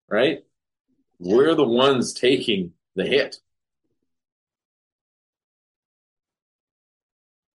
Right? 0.09 0.45
We're 1.19 1.55
the 1.55 1.65
ones 1.65 2.13
taking 2.13 2.73
the 2.95 3.05
hit. 3.05 3.37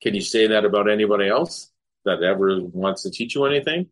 Can 0.02 0.16
you 0.16 0.22
say 0.22 0.48
that 0.48 0.66
about 0.66 0.90
anybody 0.90 1.28
else 1.28 1.72
that 2.06 2.24
ever 2.24 2.62
wants 2.62 3.04
to 3.04 3.12
teach 3.12 3.36
you 3.36 3.46
anything? 3.46 3.88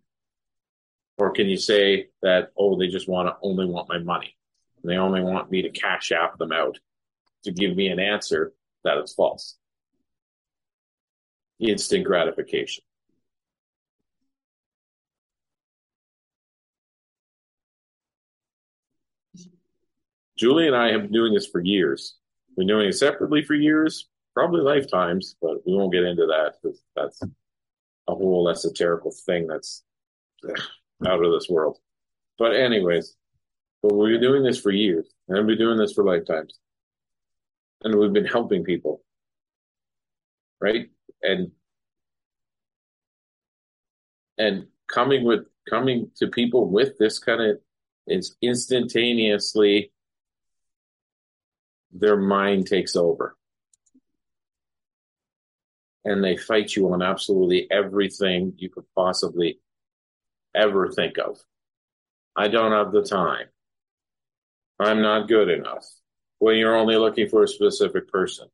Or 1.18 1.32
can 1.32 1.48
you 1.48 1.58
say 1.58 2.08
that, 2.22 2.52
oh, 2.58 2.78
they 2.78 2.88
just 2.88 3.08
want 3.08 3.30
to 3.30 3.36
only 3.42 3.66
want 3.66 3.90
my 3.90 4.00
money? 4.00 4.36
And 4.82 4.92
they 4.92 4.98
only 4.98 5.22
want 5.22 5.50
me 5.50 5.62
to 5.62 5.70
cash 5.70 6.12
out 6.12 6.38
them 6.38 6.52
out 6.52 6.78
to 7.44 7.52
give 7.52 7.76
me 7.76 7.88
an 7.88 8.00
answer 8.00 8.54
that 8.84 8.98
is 8.98 9.14
false. 9.14 9.56
Instant 11.60 12.04
gratification. 12.04 12.84
Julie 20.38 20.68
and 20.68 20.76
I 20.76 20.92
have 20.92 21.04
been 21.04 21.14
doing 21.14 21.34
this 21.34 21.48
for 21.48 21.62
years. 21.62 22.16
We've 22.50 22.68
been 22.68 22.68
doing 22.68 22.90
it 22.90 22.94
separately 22.94 23.42
for 23.42 23.54
years, 23.54 24.10
probably 24.34 24.62
lifetimes, 24.62 25.38
but 25.42 25.66
we 25.66 25.74
won't 25.74 25.94
get 25.94 26.04
into 26.04 26.26
that 26.26 26.56
because 26.62 26.84
that's 26.94 27.22
a 27.22 28.14
whole 28.14 28.46
esoterical 28.48 29.14
thing 29.26 29.48
that's 29.48 29.84
out 31.06 31.24
of 31.24 31.32
this 31.32 31.50
world. 31.50 31.78
But 32.38 32.56
anyways, 32.56 33.16
but 33.82 33.94
we've 33.96 34.14
been 34.14 34.22
doing 34.22 34.44
this 34.44 34.60
for 34.60 34.72
years, 34.72 35.08
and 35.28 35.38
we've 35.38 35.58
been 35.58 35.66
doing 35.66 35.78
this 35.78 35.94
for 35.94 36.04
lifetimes, 36.04 36.58
and 37.84 37.96
we've 37.96 38.14
been 38.14 38.26
helping 38.26 38.64
people, 38.64 39.02
right? 40.60 40.90
And 41.22 41.52
and 44.38 44.68
coming 44.88 45.24
with 45.24 45.46
coming 45.70 46.12
to 46.18 46.28
people 46.28 46.70
with 46.70 46.98
this 46.98 47.20
kind 47.20 47.42
of 47.42 47.60
is 48.08 48.36
instantaneously 48.42 49.92
their 51.92 52.18
mind 52.18 52.68
takes 52.68 52.96
over 52.96 53.36
and 56.04 56.24
they 56.24 56.38
fight 56.38 56.76
you 56.76 56.92
on 56.94 57.02
absolutely 57.02 57.68
everything 57.72 58.54
you 58.58 58.70
could 58.70 58.84
possibly 58.96 59.60
ever 60.56 60.92
think 60.92 61.18
of. 61.18 61.40
I 62.36 62.48
don't 62.48 62.72
have 62.72 62.92
the 62.92 63.04
time. 63.04 63.48
I'm 64.80 65.02
not 65.02 65.28
good 65.28 65.50
enough. 65.50 65.86
Well, 66.40 66.54
you're 66.54 66.76
only 66.76 66.98
looking 66.98 67.30
for 67.30 67.44
a 67.44 67.48
specific 67.48 68.12
person. 68.12 68.48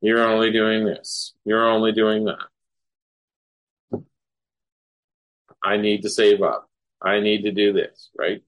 You're 0.00 0.22
only 0.22 0.52
doing 0.52 0.84
this. 0.84 1.34
You're 1.44 1.68
only 1.68 1.92
doing 1.92 2.24
that. 2.24 2.46
I 5.62 5.76
need 5.76 6.02
to 6.02 6.10
save 6.10 6.40
up. 6.42 6.68
I 7.02 7.20
need 7.20 7.42
to 7.42 7.52
do 7.52 7.72
this, 7.72 8.10
right? 8.16 8.42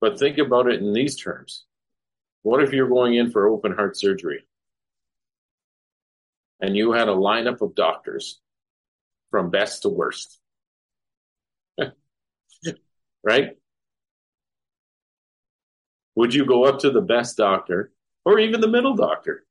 But 0.00 0.18
think 0.18 0.38
about 0.38 0.68
it 0.68 0.80
in 0.80 0.92
these 0.92 1.16
terms. 1.16 1.64
What 2.42 2.62
if 2.62 2.72
you're 2.72 2.88
going 2.88 3.14
in 3.14 3.30
for 3.30 3.48
open 3.48 3.72
heart 3.72 3.96
surgery 3.96 4.44
and 6.60 6.76
you 6.76 6.92
had 6.92 7.08
a 7.08 7.12
lineup 7.12 7.62
of 7.62 7.74
doctors 7.74 8.40
from 9.30 9.50
best 9.50 9.82
to 9.82 9.88
worst? 9.88 10.40
Right? 13.24 13.56
Would 16.14 16.34
you 16.34 16.44
go 16.44 16.64
up 16.64 16.78
to 16.80 16.90
the 16.90 17.00
best 17.00 17.36
doctor 17.36 17.90
or 18.24 18.38
even 18.38 18.60
the 18.60 18.68
middle 18.68 18.94
doctor 18.94 19.44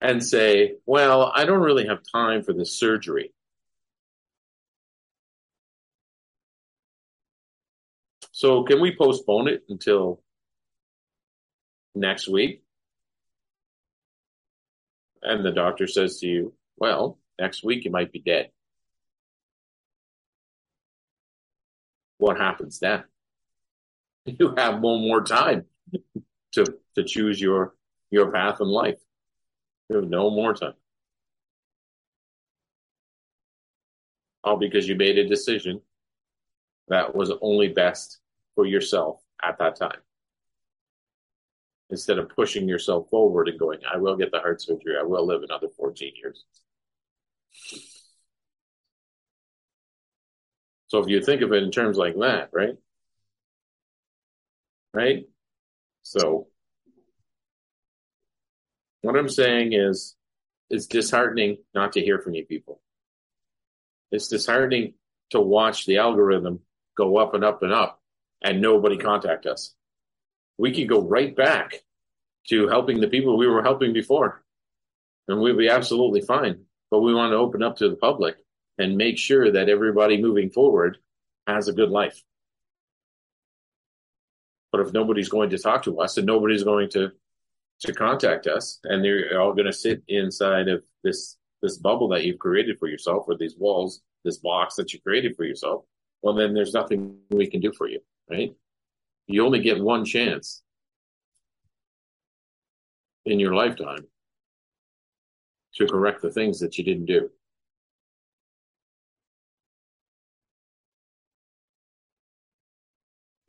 and 0.00 0.24
say, 0.24 0.74
Well, 0.86 1.30
I 1.34 1.44
don't 1.44 1.62
really 1.62 1.86
have 1.86 2.00
time 2.12 2.42
for 2.42 2.52
this 2.52 2.76
surgery. 2.76 3.32
So, 8.32 8.64
can 8.64 8.80
we 8.80 8.96
postpone 8.96 9.48
it 9.48 9.62
until 9.68 10.20
next 11.94 12.28
week? 12.28 12.62
And 15.22 15.44
the 15.44 15.52
doctor 15.52 15.86
says 15.86 16.18
to 16.18 16.26
you, 16.26 16.54
Well, 16.76 17.18
next 17.38 17.62
week 17.62 17.84
you 17.84 17.92
might 17.92 18.10
be 18.10 18.18
dead. 18.18 18.50
What 22.22 22.38
happens 22.38 22.78
then? 22.78 23.02
You 24.38 24.54
have 24.56 24.80
one 24.80 25.00
more 25.00 25.24
time 25.24 25.64
to 26.52 26.64
to 26.94 27.02
choose 27.02 27.40
your 27.40 27.74
your 28.12 28.30
path 28.30 28.60
in 28.60 28.68
life. 28.68 29.00
You 29.88 29.96
have 29.96 30.08
no 30.08 30.30
more 30.30 30.54
time. 30.54 30.74
All 34.44 34.56
because 34.56 34.88
you 34.88 34.94
made 34.94 35.18
a 35.18 35.26
decision 35.26 35.80
that 36.86 37.12
was 37.12 37.32
only 37.40 37.66
best 37.66 38.20
for 38.54 38.66
yourself 38.66 39.20
at 39.42 39.58
that 39.58 39.74
time. 39.74 40.02
Instead 41.90 42.18
of 42.18 42.28
pushing 42.28 42.68
yourself 42.68 43.10
forward 43.10 43.48
and 43.48 43.58
going, 43.58 43.80
I 43.92 43.96
will 43.96 44.16
get 44.16 44.30
the 44.30 44.38
heart 44.38 44.62
surgery, 44.62 44.96
I 44.96 45.02
will 45.02 45.26
live 45.26 45.42
another 45.42 45.70
14 45.76 46.12
years. 46.22 46.44
So 50.92 50.98
if 50.98 51.08
you 51.08 51.22
think 51.22 51.40
of 51.40 51.54
it 51.54 51.62
in 51.62 51.70
terms 51.70 51.96
like 51.96 52.18
that, 52.18 52.50
right? 52.52 52.76
Right? 54.92 55.24
So 56.02 56.48
what 59.00 59.16
I'm 59.16 59.30
saying 59.30 59.72
is 59.72 60.14
it's 60.68 60.84
disheartening 60.84 61.56
not 61.74 61.92
to 61.94 62.02
hear 62.02 62.18
from 62.18 62.34
you 62.34 62.44
people. 62.44 62.82
It's 64.10 64.28
disheartening 64.28 64.92
to 65.30 65.40
watch 65.40 65.86
the 65.86 65.96
algorithm 65.96 66.60
go 66.94 67.16
up 67.16 67.32
and 67.32 67.42
up 67.42 67.62
and 67.62 67.72
up 67.72 68.02
and 68.42 68.60
nobody 68.60 68.98
contact 68.98 69.46
us. 69.46 69.74
We 70.58 70.74
could 70.74 70.90
go 70.90 71.00
right 71.00 71.34
back 71.34 71.72
to 72.50 72.68
helping 72.68 73.00
the 73.00 73.08
people 73.08 73.38
we 73.38 73.48
were 73.48 73.62
helping 73.62 73.94
before 73.94 74.44
and 75.26 75.40
we'd 75.40 75.56
be 75.56 75.70
absolutely 75.70 76.20
fine. 76.20 76.66
But 76.90 77.00
we 77.00 77.14
want 77.14 77.32
to 77.32 77.38
open 77.38 77.62
up 77.62 77.78
to 77.78 77.88
the 77.88 77.96
public 77.96 78.36
and 78.78 78.96
make 78.96 79.18
sure 79.18 79.50
that 79.50 79.68
everybody 79.68 80.20
moving 80.20 80.50
forward 80.50 80.98
has 81.46 81.68
a 81.68 81.72
good 81.72 81.90
life. 81.90 82.22
But 84.70 84.80
if 84.80 84.92
nobody's 84.92 85.28
going 85.28 85.50
to 85.50 85.58
talk 85.58 85.82
to 85.84 86.00
us 86.00 86.16
and 86.16 86.26
nobody's 86.26 86.64
going 86.64 86.90
to 86.90 87.12
to 87.80 87.92
contact 87.92 88.46
us, 88.46 88.78
and 88.84 89.04
they're 89.04 89.40
all 89.40 89.52
going 89.54 89.66
to 89.66 89.72
sit 89.72 90.02
inside 90.06 90.68
of 90.68 90.84
this 91.02 91.36
this 91.62 91.78
bubble 91.78 92.08
that 92.08 92.24
you've 92.24 92.38
created 92.38 92.78
for 92.78 92.88
yourself, 92.88 93.24
or 93.28 93.36
these 93.36 93.56
walls, 93.56 94.00
this 94.24 94.38
box 94.38 94.76
that 94.76 94.92
you 94.92 95.00
created 95.00 95.36
for 95.36 95.44
yourself, 95.44 95.84
well, 96.22 96.34
then 96.34 96.54
there's 96.54 96.74
nothing 96.74 97.16
we 97.30 97.46
can 97.46 97.60
do 97.60 97.72
for 97.72 97.88
you, 97.88 98.00
right? 98.30 98.54
You 99.26 99.44
only 99.44 99.60
get 99.60 99.82
one 99.82 100.04
chance 100.04 100.62
in 103.24 103.38
your 103.38 103.54
lifetime 103.54 104.06
to 105.74 105.86
correct 105.86 106.22
the 106.22 106.30
things 106.30 106.60
that 106.60 106.78
you 106.78 106.84
didn't 106.84 107.06
do. 107.06 107.30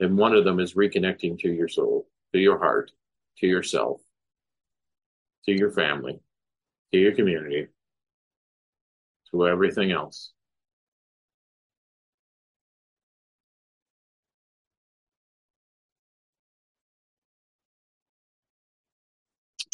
And 0.03 0.17
one 0.17 0.33
of 0.33 0.43
them 0.43 0.59
is 0.59 0.73
reconnecting 0.73 1.39
to 1.39 1.49
your 1.49 1.69
soul, 1.69 2.09
to 2.33 2.39
your 2.39 2.57
heart, 2.57 2.91
to 3.37 3.47
yourself, 3.47 4.01
to 5.45 5.53
your 5.53 5.71
family, 5.71 6.19
to 6.91 6.99
your 6.99 7.15
community, 7.15 7.67
to 9.31 9.47
everything 9.47 9.93
else. 9.93 10.33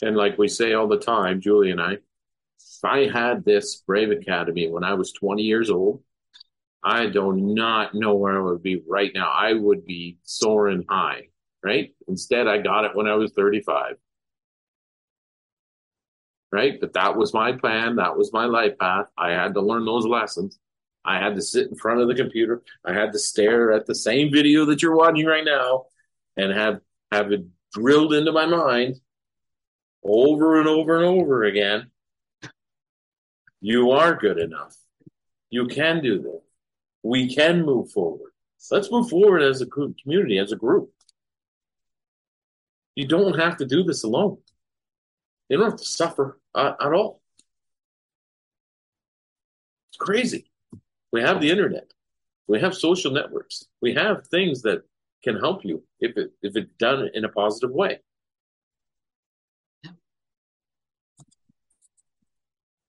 And 0.03 0.15
like 0.15 0.37
we 0.37 0.47
say 0.47 0.73
all 0.73 0.87
the 0.87 0.99
time, 0.99 1.41
Julie 1.41 1.71
and 1.71 1.81
I, 1.81 1.93
if 1.93 2.83
I 2.83 3.07
had 3.07 3.43
this 3.43 3.77
Brave 3.77 4.11
Academy 4.11 4.69
when 4.69 4.83
I 4.83 4.93
was 4.93 5.11
20 5.11 5.41
years 5.41 5.71
old, 5.71 6.03
I 6.89 7.05
do 7.05 7.33
not 7.33 7.93
know 7.93 8.15
where 8.15 8.39
I 8.39 8.41
would 8.41 8.63
be 8.63 8.81
right 8.87 9.11
now. 9.13 9.29
I 9.29 9.53
would 9.53 9.85
be 9.85 10.17
soaring 10.23 10.85
high, 10.89 11.27
right? 11.63 11.93
Instead, 12.07 12.47
I 12.47 12.57
got 12.57 12.85
it 12.85 12.95
when 12.95 13.05
I 13.05 13.13
was 13.13 13.31
35. 13.33 13.95
Right? 16.51 16.81
But 16.81 16.93
that 16.93 17.15
was 17.15 17.31
my 17.31 17.51
plan. 17.51 17.97
That 17.97 18.17
was 18.17 18.33
my 18.33 18.45
life 18.45 18.75
path. 18.79 19.05
I 19.15 19.33
had 19.33 19.53
to 19.53 19.61
learn 19.61 19.85
those 19.85 20.07
lessons. 20.07 20.57
I 21.05 21.19
had 21.19 21.35
to 21.35 21.43
sit 21.43 21.69
in 21.69 21.75
front 21.75 22.01
of 22.01 22.07
the 22.07 22.15
computer. 22.15 22.63
I 22.83 22.93
had 22.93 23.13
to 23.13 23.19
stare 23.19 23.71
at 23.71 23.85
the 23.85 23.93
same 23.93 24.31
video 24.31 24.65
that 24.65 24.81
you're 24.81 24.95
watching 24.95 25.27
right 25.27 25.45
now 25.45 25.85
and 26.37 26.51
have, 26.51 26.81
have 27.11 27.31
it 27.31 27.45
drilled 27.71 28.15
into 28.15 28.31
my 28.31 28.47
mind 28.47 28.95
over 30.03 30.59
and 30.59 30.67
over 30.67 30.95
and 30.95 31.05
over 31.05 31.43
again. 31.43 31.91
You 33.61 33.91
are 33.91 34.15
good 34.15 34.39
enough. 34.39 34.75
You 35.51 35.67
can 35.67 36.01
do 36.01 36.19
this. 36.19 36.48
We 37.03 37.33
can 37.33 37.65
move 37.65 37.91
forward. 37.91 38.31
Let's 38.71 38.91
move 38.91 39.09
forward 39.09 39.41
as 39.41 39.61
a 39.61 39.65
community, 39.65 40.37
as 40.37 40.51
a 40.51 40.55
group. 40.55 40.91
You 42.95 43.07
don't 43.07 43.39
have 43.39 43.57
to 43.57 43.65
do 43.65 43.83
this 43.83 44.03
alone. 44.03 44.37
You 45.47 45.57
don't 45.57 45.71
have 45.71 45.79
to 45.79 45.85
suffer 45.85 46.39
uh, 46.53 46.73
at 46.79 46.93
all. 46.93 47.21
It's 49.89 49.97
crazy. 49.97 50.51
We 51.11 51.21
have 51.21 51.39
the 51.39 51.49
internet. 51.49 51.91
We 52.47 52.59
have 52.59 52.75
social 52.75 53.11
networks. 53.11 53.65
We 53.81 53.93
have 53.93 54.27
things 54.27 54.63
that 54.63 54.83
can 55.23 55.37
help 55.37 55.63
you 55.63 55.83
if 55.99 56.17
it 56.17 56.31
if 56.41 56.55
it's 56.55 56.73
done 56.77 57.09
in 57.13 57.25
a 57.25 57.29
positive 57.29 57.71
way. 57.71 57.99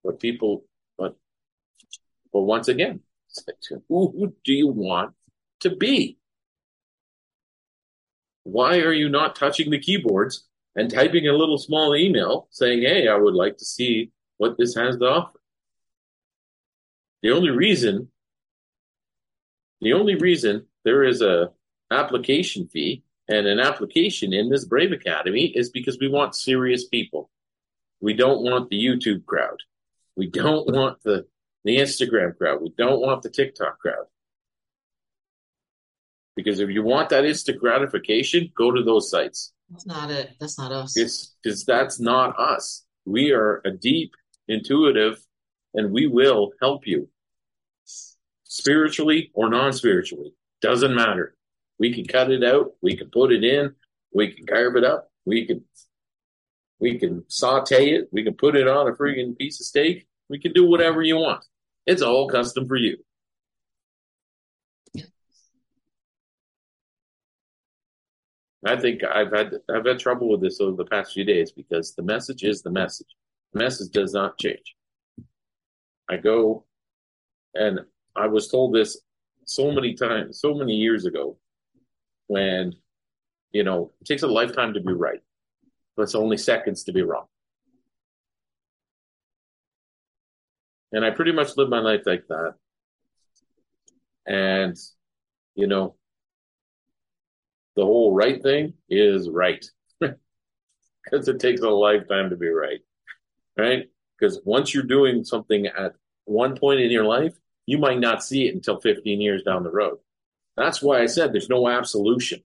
But 0.03 0.19
people, 0.19 0.65
but 0.99 1.17
but 2.33 2.41
once 2.41 2.69
again, 2.69 3.01
who 3.89 4.35
do 4.45 4.53
you 4.53 4.69
want 4.69 5.15
to 5.61 5.71
be? 5.75 6.19
Why 8.45 8.79
are 8.79 8.93
you 8.93 9.09
not 9.09 9.37
touching 9.37 9.71
the 9.71 9.79
keyboards 9.79 10.47
and 10.75 10.91
typing 10.91 11.29
a 11.29 11.33
little 11.33 11.59
small 11.59 11.95
email 11.95 12.49
saying, 12.51 12.83
Hey, 12.83 13.09
I 13.09 13.17
would 13.17 13.35
like 13.35 13.59
to 13.59 13.65
see 13.65 14.11
what 14.39 14.57
this 14.57 14.75
has 14.75 14.97
to 14.99 15.07
offer? 15.07 15.41
The 17.23 17.33
only 17.33 17.51
reason, 17.51 18.09
the 19.81 19.93
only 19.93 20.15
reason 20.15 20.67
there 20.85 21.05
is 21.05 21.21
a 21.21 21.51
application 21.91 22.69
fee 22.69 23.03
and 23.29 23.47
an 23.47 23.61
application 23.61 24.33
in 24.33 24.49
this 24.49 24.65
Brave 24.65 24.93
Academy 24.93 25.47
is 25.47 25.71
because 25.71 25.99
we 26.01 26.09
want 26.09 26.35
serious 26.35 26.87
people. 26.87 27.31
We 28.01 28.15
don't 28.15 28.43
want 28.43 28.71
the 28.71 28.83
YouTube 28.83 29.27
crowd. 29.27 29.59
We 30.17 30.29
don't 30.29 30.67
want 30.73 31.03
the 31.03 31.27
the 31.65 31.77
Instagram 31.77 32.37
crowd. 32.37 32.61
We 32.63 32.73
don't 32.77 33.01
want 33.01 33.23
the 33.23 33.31
TikTok 33.31 33.79
crowd. 33.79 34.07
Because 36.37 36.61
if 36.61 36.71
you 36.71 36.83
want 36.83 37.11
that 37.11 37.25
instant 37.25 37.61
gratification, 37.61 38.51
go 38.57 38.71
to 38.71 38.83
those 38.83 39.11
sites. 39.11 39.53
That's 39.71 39.87
not 39.87 40.11
it. 40.11 40.31
That's 40.41 40.59
not 40.59 40.73
us. 40.73 40.95
Because 40.95 41.65
that's 41.65 42.01
not 42.01 42.39
us. 42.39 42.85
We 43.05 43.33
are 43.33 43.61
a 43.65 43.71
deep, 43.71 44.13
intuitive, 44.49 45.21
and 45.75 45.93
we 45.93 46.07
will 46.07 46.53
help 46.61 46.87
you 46.87 47.09
spiritually 48.45 49.31
or 49.35 49.49
non 49.49 49.73
spiritually. 49.73 50.35
Doesn't 50.61 50.95
matter. 50.95 51.37
We 51.79 51.95
can 51.95 52.05
cut 52.05 52.31
it 52.31 52.45
out. 52.45 52.73
We 52.83 52.97
can 52.97 53.11
put 53.11 53.33
it 53.33 53.45
in. 53.45 53.75
We 54.13 54.33
can 54.33 54.47
carve 54.47 54.77
it 54.77 54.85
up. 54.85 55.11
We 55.25 55.47
can 55.47 55.65
We 56.81 56.99
can 56.99 57.25
saute 57.29 57.91
it. 57.91 58.09
We 58.13 58.25
can 58.25 58.35
put 58.35 58.57
it 58.57 58.67
on 58.67 58.89
a 58.89 58.93
friggin' 58.93 59.37
piece 59.37 59.61
of 59.61 59.67
steak. 59.67 60.07
We 60.29 60.39
can 60.39 60.53
do 60.53 60.65
whatever 60.67 61.03
you 61.03 61.17
want. 61.17 61.45
It's 61.87 62.03
all 62.03 62.29
custom 62.29 62.69
for 62.69 62.77
you. 62.77 62.99
I 68.65 68.77
think 68.77 69.03
I've 69.05 69.33
had 69.33 69.55
I've 69.75 69.87
had 69.87 69.99
trouble 69.99 70.29
with 70.29 70.43
this 70.43 70.61
over 70.61 70.77
the 70.77 70.85
past 70.85 71.15
few 71.15 71.25
days 71.25 71.51
because 71.51 71.95
the 71.95 72.03
message 72.03 72.43
is 72.45 72.63
the 72.63 72.71
message. 72.71 73.07
The 73.53 73.61
message 73.61 73.91
does 73.91 74.13
not 74.13 74.39
change. 74.39 74.77
I 76.11 76.19
go 76.19 76.67
and 77.55 77.81
I 78.15 78.27
was 78.27 78.49
told 78.49 78.75
this 78.75 79.01
so 79.47 79.73
many 79.73 79.95
times, 79.95 80.41
so 80.41 80.55
many 80.55 80.75
years 80.75 81.07
ago, 81.07 81.39
when 82.27 82.75
you 83.53 83.65
know 83.65 83.93
it 84.01 84.07
takes 84.07 84.23
a 84.23 84.29
lifetime 84.29 84.75
to 84.75 84.81
be 84.81 84.93
right, 84.93 85.21
but 85.97 86.03
it's 86.03 86.15
only 86.15 86.37
seconds 86.37 86.85
to 86.85 86.93
be 86.93 87.03
wrong. 87.03 87.27
And 90.93 91.05
I 91.05 91.11
pretty 91.11 91.33
much 91.33 91.57
live 91.57 91.69
my 91.69 91.81
life 91.81 92.03
like 92.07 92.25
that. 92.29 92.55
And 94.27 94.77
you 95.55 95.67
know, 95.67 95.97
the 97.77 97.85
whole 97.85 98.15
right 98.15 98.43
thing 98.43 98.75
is 98.89 99.29
right 99.29 99.65
because 100.01 101.29
it 101.29 101.41
takes 101.41 101.61
a 101.61 101.69
lifetime 101.69 102.31
to 102.31 102.37
be 102.37 102.49
right, 102.49 102.81
right? 103.57 103.89
Because 104.19 104.41
once 104.45 104.75
you're 104.75 104.83
doing 104.83 105.25
something 105.25 105.67
at 105.67 105.95
one 106.25 106.57
point 106.57 106.81
in 106.81 106.91
your 106.91 107.05
life, 107.05 107.35
you 107.67 107.79
might 107.79 108.01
not 108.01 108.25
see 108.25 108.47
it 108.47 108.55
until 108.55 108.81
15 108.81 109.21
years 109.21 109.43
down 109.43 109.63
the 109.63 109.71
road. 109.71 109.99
That's 110.57 110.83
why 110.83 111.01
I 111.01 111.07
said 111.07 111.33
there's 111.33 111.49
no 111.49 111.69
absolution 111.69 112.43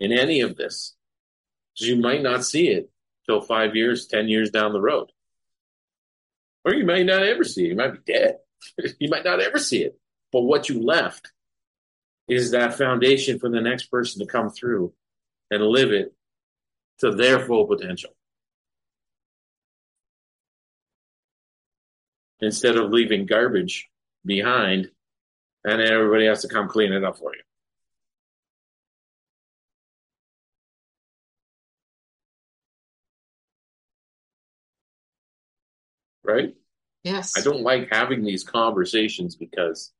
in 0.00 0.12
any 0.12 0.40
of 0.40 0.56
this. 0.56 0.94
You 1.76 1.96
might 1.96 2.22
not 2.22 2.44
see 2.44 2.68
it 2.68 2.90
till 3.26 3.40
five 3.40 3.74
years, 3.74 4.06
10 4.06 4.28
years 4.28 4.50
down 4.50 4.72
the 4.72 4.80
road. 4.80 5.10
Or 6.64 6.74
you 6.74 6.84
might 6.84 7.06
not 7.06 7.22
ever 7.22 7.44
see 7.44 7.66
it. 7.66 7.68
You 7.68 7.76
might 7.76 8.04
be 8.04 8.12
dead. 8.12 8.38
you 8.98 9.08
might 9.08 9.24
not 9.24 9.40
ever 9.40 9.58
see 9.58 9.82
it. 9.82 9.98
But 10.32 10.42
what 10.42 10.68
you 10.68 10.82
left 10.82 11.32
is 12.28 12.52
that 12.52 12.74
foundation 12.74 13.38
for 13.38 13.50
the 13.50 13.60
next 13.60 13.86
person 13.86 14.20
to 14.20 14.26
come 14.26 14.50
through 14.50 14.92
and 15.50 15.62
live 15.62 15.92
it 15.92 16.14
to 17.00 17.10
their 17.12 17.40
full 17.40 17.66
potential. 17.66 18.10
Instead 22.40 22.76
of 22.76 22.90
leaving 22.90 23.26
garbage 23.26 23.88
behind 24.24 24.90
and 25.64 25.80
everybody 25.80 26.26
has 26.26 26.42
to 26.42 26.48
come 26.48 26.68
clean 26.68 26.92
it 26.92 27.04
up 27.04 27.18
for 27.18 27.34
you. 27.34 27.42
Right? 36.24 36.54
Yes. 37.04 37.34
I 37.36 37.42
don't 37.42 37.62
like 37.62 37.88
having 37.92 38.24
these 38.24 38.44
conversations 38.44 39.36
because 39.36 39.92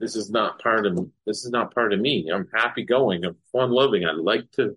this 0.00 0.16
is 0.16 0.30
not 0.30 0.60
part 0.60 0.86
of 0.86 0.96
this 1.26 1.44
is 1.44 1.50
not 1.50 1.74
part 1.74 1.92
of 1.92 2.00
me. 2.00 2.30
I'm 2.32 2.48
happy 2.52 2.84
going. 2.84 3.24
I'm 3.24 3.36
fun 3.52 3.70
loving. 3.70 4.06
I 4.06 4.12
like 4.12 4.50
to 4.52 4.76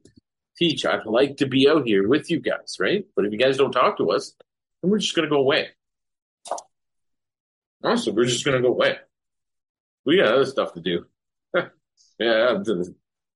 teach. 0.57 0.85
I'd 0.85 1.05
like 1.05 1.37
to 1.37 1.47
be 1.47 1.69
out 1.69 1.87
here 1.87 2.07
with 2.07 2.29
you 2.29 2.41
guys, 2.41 2.75
right? 2.79 3.05
But 3.15 3.25
if 3.25 3.31
you 3.31 3.37
guys 3.37 3.57
don't 3.57 3.71
talk 3.71 3.97
to 3.97 4.11
us, 4.11 4.33
then 4.81 4.91
we're 4.91 4.99
just 4.99 5.15
gonna 5.15 5.29
go 5.29 5.37
away. 5.37 5.69
Also, 7.83 8.11
we're 8.11 8.25
just 8.25 8.43
gonna 8.43 8.61
go 8.61 8.67
away. 8.67 8.97
We 10.05 10.17
got 10.17 10.33
other 10.33 10.45
stuff 10.45 10.73
to 10.73 10.81
do. 10.81 11.05
yeah, 12.19 12.61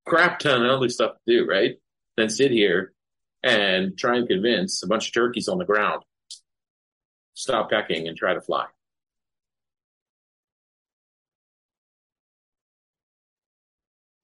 crap 0.06 0.40
ton 0.40 0.66
of 0.66 0.72
other 0.72 0.90
stuff 0.90 1.14
to 1.14 1.34
do, 1.34 1.48
right? 1.48 1.76
Then 2.18 2.30
sit 2.30 2.52
here 2.52 2.94
and 3.44 3.98
try 3.98 4.18
and 4.18 4.28
convince 4.28 4.84
a 4.84 4.88
bunch 4.88 5.08
of 5.08 5.14
turkeys 5.14 5.48
on 5.48 5.58
the 5.58 5.66
ground 5.66 6.04
stop 7.38 7.70
pecking 7.70 8.08
and 8.08 8.18
try 8.18 8.34
to 8.34 8.42
fly. 8.42 8.66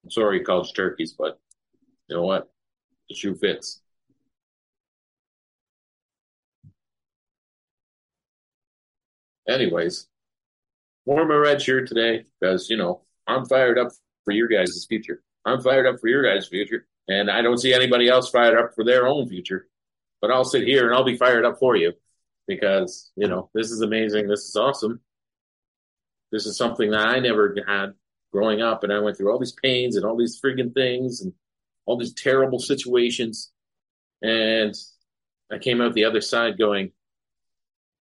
I'm 0.03 0.09
sorry 0.09 0.39
he 0.39 0.43
calls 0.43 0.71
turkeys, 0.73 1.13
but 1.13 1.39
you 2.07 2.15
know 2.15 2.23
what? 2.23 2.51
The 3.09 3.15
shoe 3.15 3.35
fits. 3.35 3.81
Anyways, 9.47 10.07
wore 11.05 11.25
my 11.27 11.35
red 11.35 11.61
shirt 11.61 11.87
today 11.87 12.25
because, 12.39 12.69
you 12.69 12.77
know, 12.77 13.01
I'm 13.27 13.45
fired 13.45 13.77
up 13.77 13.91
for 14.25 14.31
your 14.31 14.47
guys' 14.47 14.85
future. 14.89 15.21
I'm 15.45 15.61
fired 15.61 15.85
up 15.85 15.99
for 15.99 16.07
your 16.07 16.23
guys' 16.23 16.47
future. 16.47 16.87
And 17.07 17.29
I 17.29 17.41
don't 17.41 17.57
see 17.59 17.73
anybody 17.73 18.09
else 18.09 18.29
fired 18.29 18.57
up 18.57 18.73
for 18.73 18.83
their 18.83 19.05
own 19.05 19.27
future. 19.27 19.67
But 20.21 20.31
I'll 20.31 20.45
sit 20.45 20.63
here 20.63 20.87
and 20.87 20.95
I'll 20.95 21.03
be 21.03 21.17
fired 21.17 21.45
up 21.45 21.59
for 21.59 21.75
you 21.75 21.93
because, 22.47 23.11
you 23.15 23.27
know, 23.27 23.49
this 23.53 23.71
is 23.71 23.81
amazing. 23.81 24.27
This 24.27 24.47
is 24.47 24.55
awesome. 24.55 24.99
This 26.31 26.45
is 26.45 26.57
something 26.57 26.91
that 26.91 27.07
I 27.07 27.19
never 27.19 27.55
had 27.67 27.93
growing 28.31 28.61
up, 28.61 28.83
and 28.83 28.91
I 28.91 28.99
went 28.99 29.17
through 29.17 29.31
all 29.31 29.39
these 29.39 29.55
pains 29.63 29.95
and 29.95 30.05
all 30.05 30.17
these 30.17 30.41
friggin' 30.43 30.73
things 30.73 31.21
and 31.21 31.33
all 31.85 31.97
these 31.97 32.13
terrible 32.13 32.59
situations. 32.59 33.51
And 34.21 34.73
I 35.51 35.59
came 35.59 35.81
out 35.81 35.93
the 35.93 36.05
other 36.05 36.21
side 36.21 36.57
going, 36.57 36.91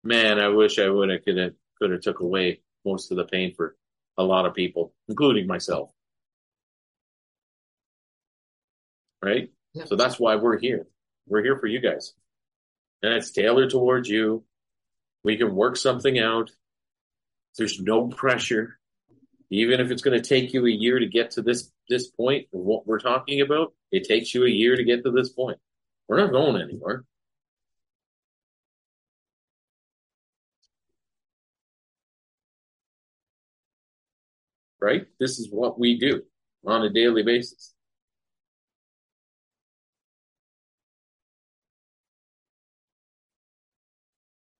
man, 0.02 0.40
I 0.40 0.48
wish 0.48 0.78
I 0.78 0.88
would 0.88 1.10
have 1.10 1.24
could 1.24 1.36
have 1.36 1.52
could 1.78 1.90
have 1.90 2.00
took 2.00 2.20
away 2.20 2.60
most 2.84 3.10
of 3.10 3.16
the 3.16 3.24
pain 3.24 3.54
for 3.54 3.76
a 4.18 4.24
lot 4.24 4.46
of 4.46 4.54
people, 4.54 4.92
including 5.08 5.46
myself. 5.46 5.90
Right? 9.22 9.50
Yeah. 9.74 9.84
So 9.84 9.96
that's 9.96 10.18
why 10.18 10.36
we're 10.36 10.58
here. 10.58 10.86
We're 11.26 11.42
here 11.42 11.58
for 11.58 11.66
you 11.66 11.80
guys. 11.80 12.14
And 13.02 13.12
it's 13.12 13.30
tailored 13.30 13.70
towards 13.70 14.08
you. 14.08 14.44
We 15.22 15.36
can 15.36 15.54
work 15.54 15.76
something 15.76 16.18
out. 16.18 16.50
There's 17.56 17.80
no 17.80 18.08
pressure 18.08 18.78
even 19.50 19.80
if 19.80 19.90
it's 19.90 20.02
going 20.02 20.20
to 20.20 20.28
take 20.28 20.52
you 20.52 20.66
a 20.66 20.70
year 20.70 20.98
to 20.98 21.06
get 21.06 21.30
to 21.32 21.42
this 21.42 21.70
this 21.88 22.08
point 22.08 22.48
what 22.50 22.86
we're 22.86 22.98
talking 22.98 23.40
about, 23.40 23.72
it 23.92 24.04
takes 24.08 24.34
you 24.34 24.44
a 24.44 24.48
year 24.48 24.76
to 24.76 24.84
get 24.84 25.04
to 25.04 25.10
this 25.12 25.28
point. 25.28 25.58
We're 26.08 26.18
not 26.18 26.32
going 26.32 26.60
anywhere. 26.60 27.04
Right? 34.80 35.06
This 35.18 35.38
is 35.38 35.48
what 35.50 35.78
we 35.78 35.98
do 35.98 36.22
on 36.66 36.82
a 36.82 36.90
daily 36.90 37.22
basis. 37.22 37.75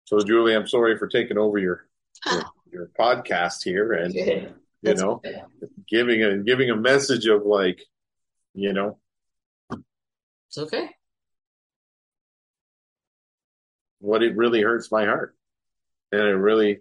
So, 0.07 0.21
Julie, 0.21 0.55
I'm 0.55 0.69
sorry 0.69 0.97
for 0.97 1.09
taking 1.09 1.37
over 1.37 1.59
your 1.59 1.89
your, 2.31 2.43
your 2.73 2.91
podcast 2.99 3.65
here, 3.65 3.93
and 3.93 4.15
you 4.15 4.53
That's 4.83 5.03
know, 5.03 5.21
giving 5.89 6.23
a 6.23 6.39
giving 6.39 6.71
a 6.71 6.77
message 6.77 7.27
of 7.27 7.45
like, 7.45 7.83
you 8.55 8.73
know, 8.73 8.99
it's 10.49 10.59
okay. 10.59 10.91
What 13.99 14.23
it 14.23 14.37
really 14.37 14.63
hurts 14.63 14.93
my 14.93 15.05
heart, 15.05 15.37
and 16.13 16.23
it 16.23 16.37
really, 16.37 16.79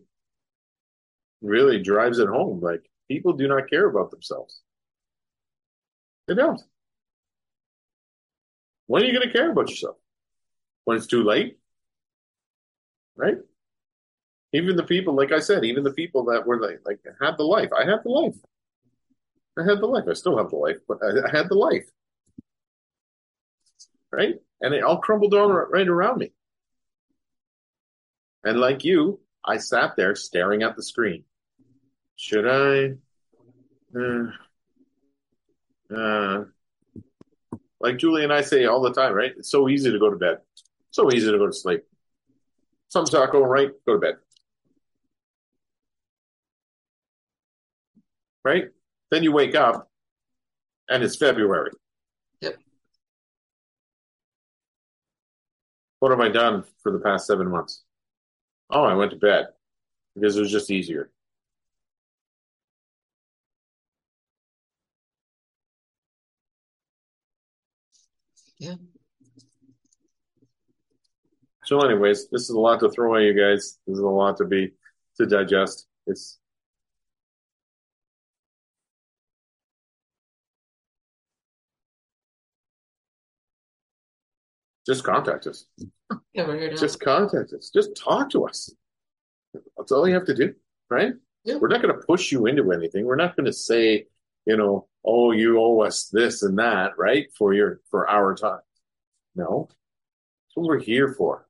really 1.42 1.82
drives 1.82 2.20
it 2.20 2.28
home. 2.28 2.62
Like 2.62 2.88
people 3.08 3.34
do 3.34 3.48
not 3.48 3.70
care 3.72 3.90
about 3.90 4.12
themselves. 4.12 4.62
They 6.28 6.36
don't. 6.36 6.62
When 8.86 9.02
are 9.02 9.06
you 9.06 9.14
going 9.14 9.28
to 9.28 9.34
care 9.34 9.52
about 9.52 9.70
yourself? 9.70 9.96
When 10.84 10.98
it's 10.98 11.08
too 11.08 11.24
late, 11.24 11.58
right? 13.16 13.38
Even 14.54 14.76
the 14.76 14.84
people, 14.84 15.16
like 15.16 15.32
I 15.32 15.40
said, 15.40 15.66
even 15.66 15.84
the 15.84 15.92
people 15.92 16.26
that 16.26 16.46
were 16.46 16.60
like, 16.60 16.80
like 16.86 17.00
had 17.22 17.38
the 17.38 17.44
life. 17.44 17.70
I 17.78 17.84
had 17.84 18.04
the 18.04 18.10
life. 18.10 18.36
I 19.58 19.64
had 19.64 19.80
the 19.80 19.88
life. 19.88 20.06
I 20.10 20.14
still 20.14 20.38
have 20.38 20.50
the 20.50 20.58
life, 20.58 20.78
but 20.88 21.00
I, 21.04 21.28
I 21.28 21.36
had 21.36 21.50
the 21.50 21.56
life. 21.56 21.86
Right? 24.12 24.36
And 24.62 24.74
it 24.74 24.84
all 24.84 25.00
crumbled 25.00 25.32
down 25.32 25.50
right 25.50 25.88
around 25.88 26.20
me. 26.20 26.32
And 28.44 28.60
like 28.60 28.84
you, 28.84 29.20
I 29.44 29.58
sat 29.58 29.96
there 29.98 30.16
staring 30.16 30.64
at 30.64 30.76
the 30.76 30.84
screen. 30.84 31.24
Should 32.16 32.48
I? 32.48 32.96
Uh, 33.98 34.32
uh, 35.94 36.46
like 37.80 37.98
Julie 37.98 38.24
and 38.24 38.34
I 38.34 38.42
say 38.42 38.66
all 38.66 38.82
the 38.82 38.94
time, 38.94 39.14
right? 39.14 39.34
It's 39.38 39.52
so 39.52 39.68
easy 39.70 39.92
to 39.92 40.00
go 40.00 40.10
to 40.10 40.16
bed. 40.16 40.38
So 40.92 41.12
easy 41.12 41.30
to 41.32 41.38
go 41.38 41.48
to 41.48 41.54
sleep. 41.54 41.84
Something's 42.90 43.14
not 43.14 43.32
going 43.32 43.44
right, 43.44 43.72
go 43.86 43.94
to 43.94 44.00
bed. 44.00 44.16
right? 48.46 48.66
Then 49.12 49.24
you 49.24 49.34
wake 49.34 49.56
up 49.56 49.90
and 50.88 51.04
it's 51.04 51.18
February. 51.18 51.72
Yep. 52.40 52.58
What 56.00 56.12
have 56.12 56.22
I 56.22 56.30
done 56.30 56.64
for 56.82 56.92
the 56.92 57.00
past 57.00 57.28
seven 57.28 57.50
months? 57.50 57.84
Oh, 58.70 58.84
I 58.84 58.94
went 58.94 59.12
to 59.12 59.18
bed 59.18 59.48
because 60.14 60.38
it 60.38 60.42
was 60.42 60.52
just 60.52 60.72
easier. 60.72 61.10
Yeah. 68.60 68.76
So, 71.66 71.80
anyways, 71.82 72.30
this 72.30 72.44
is 72.44 72.52
a 72.52 72.60
lot 72.60 72.80
to 72.82 72.90
throw 72.90 73.16
at 73.16 73.24
you 73.24 73.34
guys. 73.34 73.80
This 73.88 73.96
is 73.96 74.00
a 74.00 74.08
lot 74.08 74.38
to 74.38 74.46
be 74.46 74.72
to 75.18 75.26
digest. 75.26 75.88
It's 76.06 76.38
just 84.86 85.04
contact 85.04 85.48
us. 85.48 85.66
Yeah, 86.34 86.46
we're 86.46 86.60
here 86.60 86.70
to 86.70 86.78
Just 86.78 87.00
contact 87.00 87.52
us. 87.54 87.72
Just 87.74 87.98
talk 87.98 88.30
to 88.32 88.46
us. 88.46 88.72
That's 89.76 89.92
all 89.92 90.08
you 90.08 90.14
have 90.14 90.26
to 90.26 90.36
do, 90.36 90.54
right? 90.92 91.14
Yeah. 91.46 91.56
We're 91.56 91.70
not 91.70 91.82
going 91.82 91.96
to 91.96 92.06
push 92.06 92.32
you 92.32 92.46
into 92.46 92.72
anything. 92.72 93.06
We're 93.06 93.16
not 93.16 93.36
going 93.36 93.46
to 93.46 93.54
say, 93.54 94.06
you 94.46 94.58
know, 94.58 94.88
oh, 95.04 95.32
you 95.32 95.60
owe 95.60 95.80
us 95.82 96.10
this 96.10 96.44
and 96.44 96.60
that, 96.60 96.92
right? 96.98 97.28
For 97.36 97.56
your 97.56 97.82
for 97.90 98.08
our 98.08 98.36
time. 98.36 98.60
No, 99.36 99.68
that's 99.70 100.56
what 100.56 100.68
we're 100.68 100.80
here 100.80 101.16
for. 101.18 101.45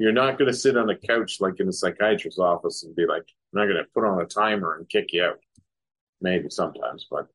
You're 0.00 0.12
not 0.12 0.38
going 0.38 0.50
to 0.50 0.56
sit 0.56 0.78
on 0.78 0.88
a 0.88 0.96
couch 0.96 1.42
like 1.42 1.60
in 1.60 1.68
a 1.68 1.72
psychiatrist's 1.74 2.38
office 2.38 2.84
and 2.84 2.96
be 2.96 3.04
like, 3.04 3.20
I'm 3.20 3.60
not 3.60 3.66
going 3.66 3.76
to 3.76 3.90
put 3.92 4.06
on 4.06 4.18
a 4.18 4.24
timer 4.24 4.78
and 4.78 4.88
kick 4.88 5.12
you 5.12 5.22
out. 5.22 5.40
Maybe 6.22 6.48
sometimes, 6.48 7.06
but 7.10 7.26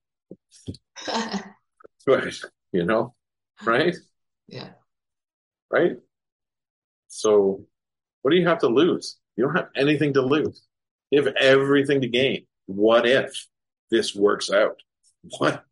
but 2.08 2.34
you 2.72 2.84
know, 2.84 3.14
right? 3.64 3.96
yeah. 4.48 4.70
Right? 5.72 5.98
So 7.08 7.68
what 8.24 8.32
do 8.32 8.38
you 8.38 8.48
have 8.48 8.60
to 8.60 8.68
lose? 8.68 9.18
You 9.36 9.46
don't 9.46 9.58
have 9.58 9.70
anything 9.76 10.14
to 10.14 10.24
lose. 10.24 10.66
You 11.12 11.24
have 11.24 11.36
everything 11.36 12.02
to 12.02 12.08
gain. 12.08 12.48
What 12.66 13.08
if 13.08 13.46
this 13.92 14.16
works 14.16 14.50
out? 14.50 14.82
What? 15.38 15.64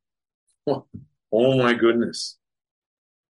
what? 0.65 0.83
Oh 1.31 1.57
my 1.57 1.73
goodness. 1.73 2.37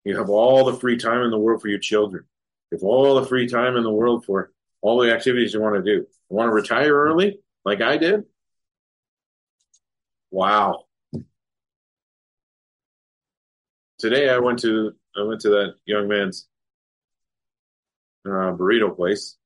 You 0.04 0.16
have 0.18 0.30
all 0.30 0.64
the 0.64 0.80
free 0.80 0.96
time 0.96 1.22
in 1.22 1.30
the 1.30 1.38
world 1.38 1.62
for 1.62 1.68
your 1.68 1.78
children. 1.78 2.24
Have 2.72 2.82
all 2.82 3.20
the 3.20 3.26
free 3.26 3.46
time 3.46 3.76
in 3.76 3.82
the 3.82 3.92
world 3.92 4.24
for 4.24 4.50
all 4.80 4.98
the 5.00 5.12
activities 5.12 5.52
you 5.52 5.60
want 5.60 5.76
to 5.76 5.82
do. 5.82 6.06
You 6.30 6.36
want 6.36 6.48
to 6.48 6.54
retire 6.54 6.94
early 6.94 7.38
like 7.66 7.82
I 7.82 7.98
did? 7.98 8.24
Wow. 10.30 10.84
Today 13.98 14.30
I 14.30 14.38
went 14.38 14.60
to 14.60 14.92
I 15.14 15.22
went 15.22 15.42
to 15.42 15.50
that 15.50 15.74
young 15.84 16.08
man's 16.08 16.48
uh, 18.24 18.56
burrito 18.56 18.96
place 18.96 19.36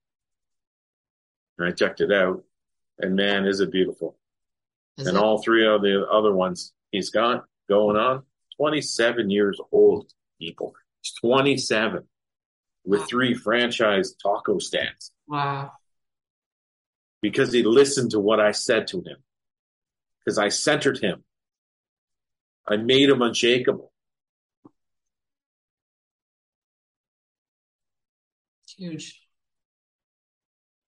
and 1.58 1.68
I 1.68 1.72
checked 1.72 2.00
it 2.00 2.12
out. 2.12 2.44
And 2.98 3.16
man, 3.16 3.44
is 3.44 3.60
it 3.60 3.72
beautiful. 3.72 4.16
Is 4.98 5.08
and 5.08 5.16
it? 5.16 5.22
all 5.22 5.42
three 5.42 5.66
of 5.66 5.82
the 5.82 6.06
other 6.08 6.32
ones 6.32 6.72
he's 6.92 7.10
got 7.10 7.44
going 7.68 7.96
on 7.96 8.22
27 8.56 9.28
years 9.28 9.60
old 9.72 10.10
people 10.40 10.74
he's 11.02 11.12
27 11.20 12.04
with 12.86 13.00
Wow. 13.00 13.06
three 13.10 13.34
franchise 13.34 14.14
taco 14.14 14.58
stands 14.58 15.10
Wow. 15.26 15.72
because 17.20 17.52
he 17.52 17.62
listened 17.62 18.12
to 18.12 18.20
what 18.20 18.40
i 18.40 18.52
said 18.52 18.86
to 18.88 18.98
him 19.02 19.22
because 20.20 20.38
i 20.38 20.48
centered 20.48 20.98
him 20.98 21.24
i 22.66 22.76
made 22.76 23.10
him 23.10 23.22
unshakable 23.22 23.92
Huge. 28.76 29.22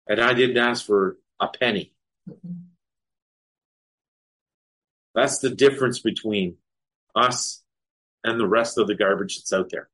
and 0.08 0.20
i 0.20 0.34
didn't 0.34 0.58
ask 0.58 0.86
for 0.86 1.18
a 1.40 1.48
penny 1.48 1.94
Mhm. 2.28 2.66
that's 5.14 5.40
the 5.40 5.50
difference 5.50 6.00
between 6.00 6.58
us 7.16 7.64
and 8.24 8.40
the 8.40 8.48
rest 8.48 8.78
of 8.78 8.88
the 8.88 8.96
garbage 8.96 9.38
that's 9.38 9.54
out 9.54 9.70
there 9.70 9.90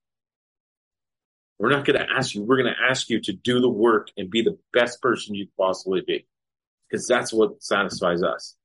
we're 1.59 1.69
not 1.69 1.85
going 1.85 1.99
to 1.99 2.05
ask 2.15 2.35
you 2.35 2.43
we're 2.43 2.57
going 2.57 2.73
to 2.73 2.89
ask 2.89 3.09
you 3.09 3.21
to 3.21 3.33
do 3.33 3.59
the 3.59 3.69
work 3.69 4.09
and 4.17 4.29
be 4.29 4.41
the 4.41 4.57
best 4.73 5.01
person 5.01 5.35
you 5.35 5.47
possibly 5.57 6.01
be 6.05 6.25
because 6.89 7.07
that's 7.07 7.31
what 7.31 7.61
satisfies 7.63 8.23
us. 8.23 8.55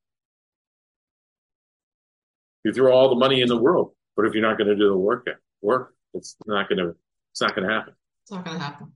You 2.63 2.73
throw 2.73 2.93
all 2.93 3.09
the 3.09 3.15
money 3.15 3.41
in 3.41 3.47
the 3.47 3.57
world 3.57 3.93
but 4.15 4.25
if 4.25 4.33
you're 4.33 4.47
not 4.47 4.57
going 4.57 4.67
to 4.67 4.75
do 4.75 4.89
the 4.89 4.97
work 4.97 5.27
work? 5.61 5.93
It's 6.13 6.35
not 6.45 6.67
going 6.67 6.79
to 6.79 6.95
it's 7.31 7.41
not 7.41 7.55
going 7.55 7.67
to 7.67 7.73
happen. 7.73 7.93
It's 8.23 8.31
not 8.31 8.45
gonna 8.45 8.59
happen. 8.59 8.91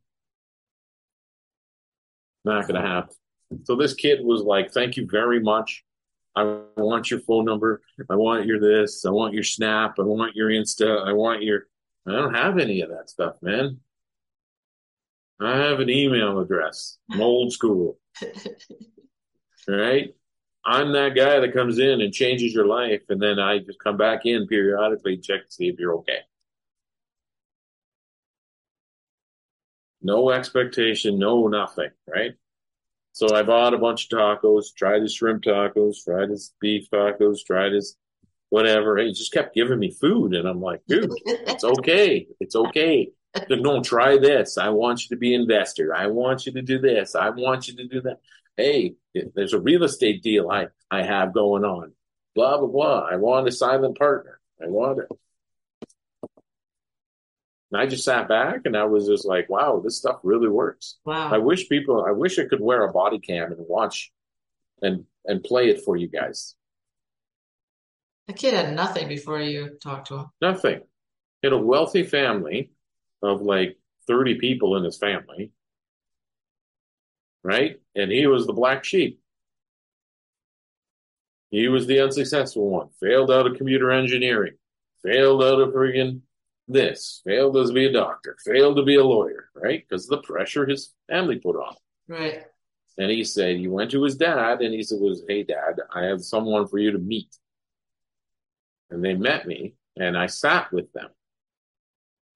not 2.43 2.67
going 2.67 2.81
to 2.81 2.87
happen. 2.87 3.15
So 3.63 3.75
this 3.75 3.93
kid 3.93 4.19
was 4.23 4.41
like 4.41 4.71
thank 4.71 4.97
you 4.97 5.07
very 5.09 5.39
much. 5.39 5.83
I 6.35 6.43
want 6.75 7.11
your 7.11 7.19
phone 7.21 7.45
number. 7.45 7.81
I 8.09 8.15
want 8.15 8.47
your 8.47 8.59
this. 8.59 9.05
I 9.05 9.11
want 9.11 9.33
your 9.33 9.43
snap. 9.43 9.95
I 9.99 10.03
want 10.03 10.35
your 10.35 10.49
insta. 10.49 11.07
I 11.07 11.13
want 11.13 11.43
your 11.43 11.67
i 12.07 12.11
don't 12.11 12.33
have 12.33 12.57
any 12.57 12.81
of 12.81 12.89
that 12.89 13.09
stuff 13.09 13.35
man. 13.41 13.79
I 15.41 15.57
have 15.57 15.79
an 15.81 15.89
email 15.89 16.39
address. 16.39 16.97
I'm 17.11 17.21
old 17.21 17.51
school. 17.51 17.99
Right? 19.65 20.13
I'm 20.65 20.91
that 20.91 21.15
guy 21.15 21.39
that 21.39 21.53
comes 21.53 21.79
in 21.79 22.01
and 22.01 22.13
changes 22.13 22.53
your 22.53 22.65
life 22.65 23.03
and 23.07 23.21
then 23.21 23.39
i 23.39 23.59
just 23.59 23.79
come 23.79 23.95
back 23.95 24.25
in 24.25 24.45
periodically 24.45 25.17
check 25.17 25.45
to 25.45 25.51
see 25.51 25.69
if 25.69 25.79
you're 25.79 25.95
okay. 25.99 26.19
No 30.01 30.31
expectation 30.31 31.17
no 31.17 31.47
nothing 31.47 31.91
right? 32.07 32.33
So 33.13 33.33
I 33.33 33.43
bought 33.43 33.73
a 33.73 33.77
bunch 33.77 34.11
of 34.11 34.19
tacos, 34.19 34.73
tried 34.75 35.03
his 35.03 35.13
shrimp 35.13 35.43
tacos, 35.43 36.03
tried 36.03 36.29
his 36.29 36.53
beef 36.59 36.89
tacos, 36.91 37.37
tried 37.45 37.71
his 37.71 37.95
whatever. 38.53 38.97
He 38.97 39.11
just 39.13 39.33
kept 39.33 39.55
giving 39.55 39.79
me 39.79 39.89
food. 39.89 40.35
And 40.35 40.47
I'm 40.47 40.61
like, 40.61 40.81
dude, 40.87 41.09
it's 41.25 41.63
okay. 41.79 42.27
It's 42.39 42.55
okay. 42.55 43.09
But 43.33 43.61
no, 43.61 43.81
try 43.81 44.19
this. 44.19 44.59
I 44.59 44.69
want 44.69 45.01
you 45.01 45.15
to 45.15 45.19
be 45.19 45.33
an 45.33 45.41
investor. 45.41 45.91
I 45.95 46.05
want 46.05 46.45
you 46.45 46.51
to 46.51 46.61
do 46.61 46.77
this. 46.77 47.15
I 47.15 47.31
want 47.31 47.67
you 47.67 47.75
to 47.77 47.87
do 47.87 48.01
that. 48.01 48.19
Hey, 48.55 48.93
there's 49.33 49.53
a 49.53 49.59
real 49.59 49.83
estate 49.83 50.21
deal 50.21 50.51
I, 50.51 50.67
I 50.91 51.01
have 51.01 51.33
going 51.33 51.63
on. 51.63 51.93
Blah, 52.35 52.59
blah, 52.59 52.67
blah. 52.67 53.07
I 53.11 53.15
want 53.15 53.47
a 53.47 53.51
silent 53.51 53.97
partner. 53.97 54.39
I 54.63 54.67
want 54.67 54.99
it. 54.99 55.07
And 57.71 57.81
I 57.81 57.87
just 57.87 58.03
sat 58.03 58.27
back 58.27 58.61
and 58.65 58.77
I 58.77 58.83
was 58.83 59.07
just 59.07 59.25
like, 59.25 59.49
wow, 59.49 59.81
this 59.83 59.97
stuff 59.97 60.19
really 60.21 60.47
works. 60.47 60.97
Wow. 61.05 61.31
I 61.33 61.39
wish 61.39 61.67
people, 61.67 62.05
I 62.07 62.11
wish 62.11 62.37
I 62.37 62.45
could 62.45 62.61
wear 62.61 62.83
a 62.83 62.93
body 62.93 63.17
cam 63.17 63.51
and 63.51 63.65
watch 63.67 64.11
and 64.83 65.05
and 65.25 65.43
play 65.43 65.69
it 65.69 65.81
for 65.83 65.97
you 65.97 66.07
guys. 66.07 66.53
The 68.27 68.33
kid 68.33 68.53
had 68.53 68.75
nothing 68.75 69.07
before 69.07 69.41
you 69.41 69.77
talked 69.81 70.07
to 70.07 70.17
him. 70.17 70.25
Nothing. 70.41 70.81
He 71.41 71.47
had 71.47 71.53
a 71.53 71.57
wealthy 71.57 72.03
family 72.03 72.71
of 73.21 73.41
like 73.41 73.77
30 74.07 74.35
people 74.35 74.77
in 74.77 74.83
his 74.83 74.97
family, 74.97 75.51
right? 77.43 77.79
And 77.95 78.11
he 78.11 78.27
was 78.27 78.45
the 78.45 78.53
black 78.53 78.85
sheep. 78.85 79.19
He 81.51 81.67
was 81.67 81.85
the 81.85 81.99
unsuccessful 81.99 82.69
one. 82.69 82.89
Failed 83.01 83.29
out 83.29 83.45
of 83.45 83.57
computer 83.57 83.91
engineering. 83.91 84.53
Failed 85.03 85.43
out 85.43 85.59
of 85.59 85.73
friggin' 85.73 86.21
this. 86.67 87.21
Failed 87.25 87.53
to 87.55 87.73
be 87.73 87.85
a 87.85 87.91
doctor. 87.91 88.37
Failed 88.45 88.77
to 88.77 88.83
be 88.83 88.95
a 88.95 89.03
lawyer, 89.03 89.49
right? 89.53 89.83
Because 89.87 90.05
of 90.05 90.11
the 90.11 90.25
pressure 90.25 90.65
his 90.65 90.93
family 91.09 91.37
put 91.37 91.55
on. 91.57 91.75
Right. 92.07 92.43
And 92.97 93.11
he 93.11 93.23
said, 93.23 93.57
he 93.57 93.67
went 93.67 93.91
to 93.91 94.03
his 94.03 94.15
dad 94.15 94.61
and 94.61 94.73
he 94.73 94.81
said, 94.81 94.99
was, 94.99 95.23
hey 95.27 95.43
dad, 95.43 95.79
I 95.93 96.05
have 96.05 96.23
someone 96.23 96.67
for 96.67 96.79
you 96.79 96.91
to 96.91 96.97
meet. 96.97 97.35
And 98.93 99.03
they 99.03 99.15
met 99.15 99.47
me 99.47 99.73
and 99.97 100.15
I 100.15 100.27
sat 100.27 100.71
with 100.71 100.93
them. 100.93 101.09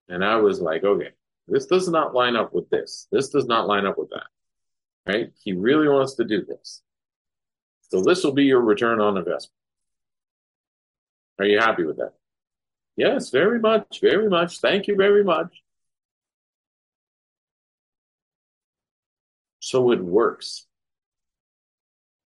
And 0.09 0.25
I 0.25 0.37
was 0.37 0.59
like, 0.59 0.83
okay, 0.83 1.11
this 1.47 1.67
does 1.67 1.87
not 1.87 2.15
line 2.15 2.35
up 2.35 2.51
with 2.51 2.67
this. 2.71 3.07
This 3.11 3.29
does 3.29 3.45
not 3.45 3.67
line 3.67 3.85
up 3.85 3.97
with 3.97 4.09
that. 4.09 4.25
Right? 5.05 5.31
He 5.43 5.53
really 5.53 5.87
wants 5.87 6.15
to 6.15 6.25
do 6.25 6.43
this. 6.43 6.81
So 7.91 8.01
this 8.01 8.23
will 8.23 8.31
be 8.33 8.45
your 8.45 8.61
return 8.61 8.99
on 8.99 9.17
investment. 9.17 9.53
Are 11.39 11.45
you 11.45 11.59
happy 11.59 11.83
with 11.83 11.97
that? 11.97 12.13
Yes, 12.95 13.29
very 13.29 13.59
much, 13.59 13.99
very 14.01 14.27
much. 14.27 14.59
Thank 14.59 14.87
you 14.87 14.95
very 14.95 15.23
much. 15.23 15.61
So 19.59 19.91
it 19.91 20.03
works. 20.03 20.65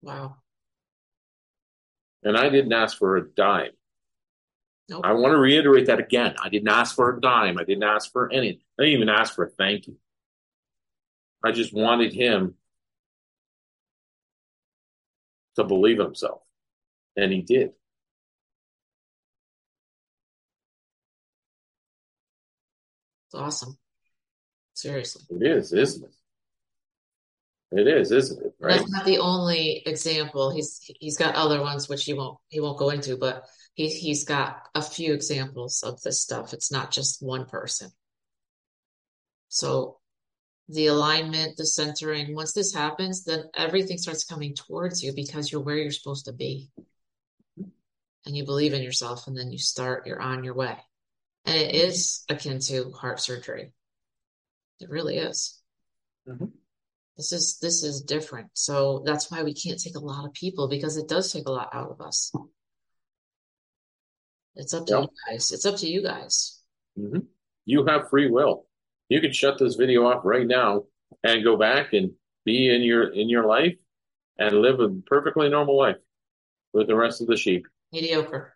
Wow. 0.01 0.37
And 2.23 2.35
I 2.35 2.49
didn't 2.49 2.73
ask 2.73 2.97
for 2.97 3.17
a 3.17 3.29
dime. 3.29 3.69
Nope. 4.87 5.01
I 5.03 5.13
want 5.13 5.31
to 5.31 5.37
reiterate 5.37 5.87
that 5.87 5.99
again. 5.99 6.35
I 6.41 6.49
didn't 6.49 6.69
ask 6.69 6.95
for 6.95 7.15
a 7.15 7.19
dime. 7.19 7.57
I 7.57 7.63
didn't 7.63 7.83
ask 7.83 8.11
for 8.11 8.31
anything. 8.31 8.61
I 8.79 8.83
didn't 8.83 8.95
even 8.95 9.09
ask 9.09 9.33
for 9.33 9.45
a 9.45 9.49
thank 9.49 9.87
you. 9.87 9.97
I 11.43 11.51
just 11.51 11.73
wanted 11.73 12.13
him 12.13 12.55
to 15.55 15.63
believe 15.63 15.99
himself. 15.99 16.41
And 17.15 17.31
he 17.31 17.41
did. 17.41 17.71
It's 23.27 23.35
awesome. 23.35 23.77
Seriously. 24.73 25.23
It 25.29 25.47
is, 25.47 25.73
isn't 25.73 26.03
it? 26.03 26.15
It 27.71 27.87
is, 27.87 28.11
isn't 28.11 28.45
it? 28.45 28.53
Right? 28.59 28.77
That's 28.77 28.89
not 28.91 29.05
the 29.05 29.17
only 29.19 29.81
example. 29.85 30.51
He's 30.51 30.79
he's 30.99 31.17
got 31.17 31.35
other 31.35 31.61
ones 31.61 31.89
which 31.89 32.05
he 32.05 32.13
won't 32.13 32.37
he 32.49 32.59
won't 32.59 32.77
go 32.77 32.89
into, 32.89 33.17
but 33.17 33.45
he 33.75 33.89
he's 33.89 34.23
got 34.23 34.67
a 34.73 34.81
few 34.81 35.13
examples 35.13 35.83
of 35.83 36.01
this 36.01 36.21
stuff. 36.21 36.53
It's 36.53 36.71
not 36.71 36.91
just 36.91 37.21
one 37.21 37.45
person. 37.45 37.91
So 39.49 39.99
the 40.69 40.87
alignment, 40.87 41.57
the 41.57 41.65
centering, 41.65 42.33
once 42.33 42.53
this 42.53 42.73
happens, 42.73 43.25
then 43.25 43.43
everything 43.55 43.97
starts 43.97 44.23
coming 44.23 44.55
towards 44.55 45.03
you 45.03 45.13
because 45.13 45.51
you're 45.51 45.61
where 45.61 45.77
you're 45.77 45.91
supposed 45.91 46.25
to 46.25 46.33
be. 46.33 46.71
And 48.25 48.35
you 48.35 48.43
believe 48.43 48.73
in 48.73 48.81
yourself, 48.81 49.27
and 49.27 49.37
then 49.37 49.51
you 49.51 49.59
start, 49.59 50.07
you're 50.07 50.21
on 50.21 50.43
your 50.43 50.55
way. 50.55 50.75
And 51.45 51.55
it 51.55 51.75
is 51.75 52.23
akin 52.27 52.59
to 52.59 52.91
heart 52.91 53.19
surgery. 53.19 53.71
It 54.79 54.89
really 54.89 55.17
is. 55.17 55.61
Mhm. 56.27 56.51
This 57.17 57.31
is 57.31 57.59
this 57.59 57.83
is 57.83 58.01
different. 58.01 58.49
So 58.53 59.03
that's 59.05 59.29
why 59.29 59.43
we 59.43 59.53
can't 59.53 59.79
take 59.79 59.95
a 59.95 59.99
lot 59.99 60.25
of 60.25 60.33
people 60.33 60.67
because 60.67 60.97
it 60.97 61.07
does 61.07 61.31
take 61.31 61.47
a 61.47 61.51
lot 61.51 61.69
out 61.73 61.91
of 61.91 62.01
us. 62.01 62.31
It's 64.55 64.73
up 64.73 64.85
to 64.87 64.93
Yeah. 64.93 65.01
you 65.01 65.07
guys. 65.27 65.51
It's 65.51 65.65
up 65.65 65.75
to 65.77 65.87
you 65.87 66.01
guys. 66.01 66.61
hmm 66.95 67.19
You 67.65 67.85
have 67.85 68.09
free 68.09 68.29
will. 68.29 68.67
You 69.09 69.19
can 69.21 69.31
shut 69.33 69.57
this 69.59 69.75
video 69.75 70.05
off 70.07 70.23
right 70.25 70.47
now 70.47 70.85
and 71.23 71.43
go 71.43 71.57
back 71.57 71.93
and 71.93 72.13
be 72.45 72.73
in 72.73 72.81
your 72.83 73.11
in 73.13 73.29
your 73.29 73.45
life 73.45 73.75
and 74.37 74.61
live 74.61 74.79
a 74.79 74.89
perfectly 75.05 75.49
normal 75.49 75.77
life 75.77 75.97
with 76.73 76.87
the 76.87 76.95
rest 76.95 77.21
of 77.21 77.27
the 77.27 77.35
sheep. 77.37 77.67
Mediocre. 77.91 78.55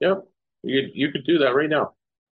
Yep, 0.00 0.24
you 0.62 0.90
you 0.94 1.10
could 1.12 1.24
do 1.24 1.38
that 1.38 1.54
right 1.54 1.68
now, 1.70 1.94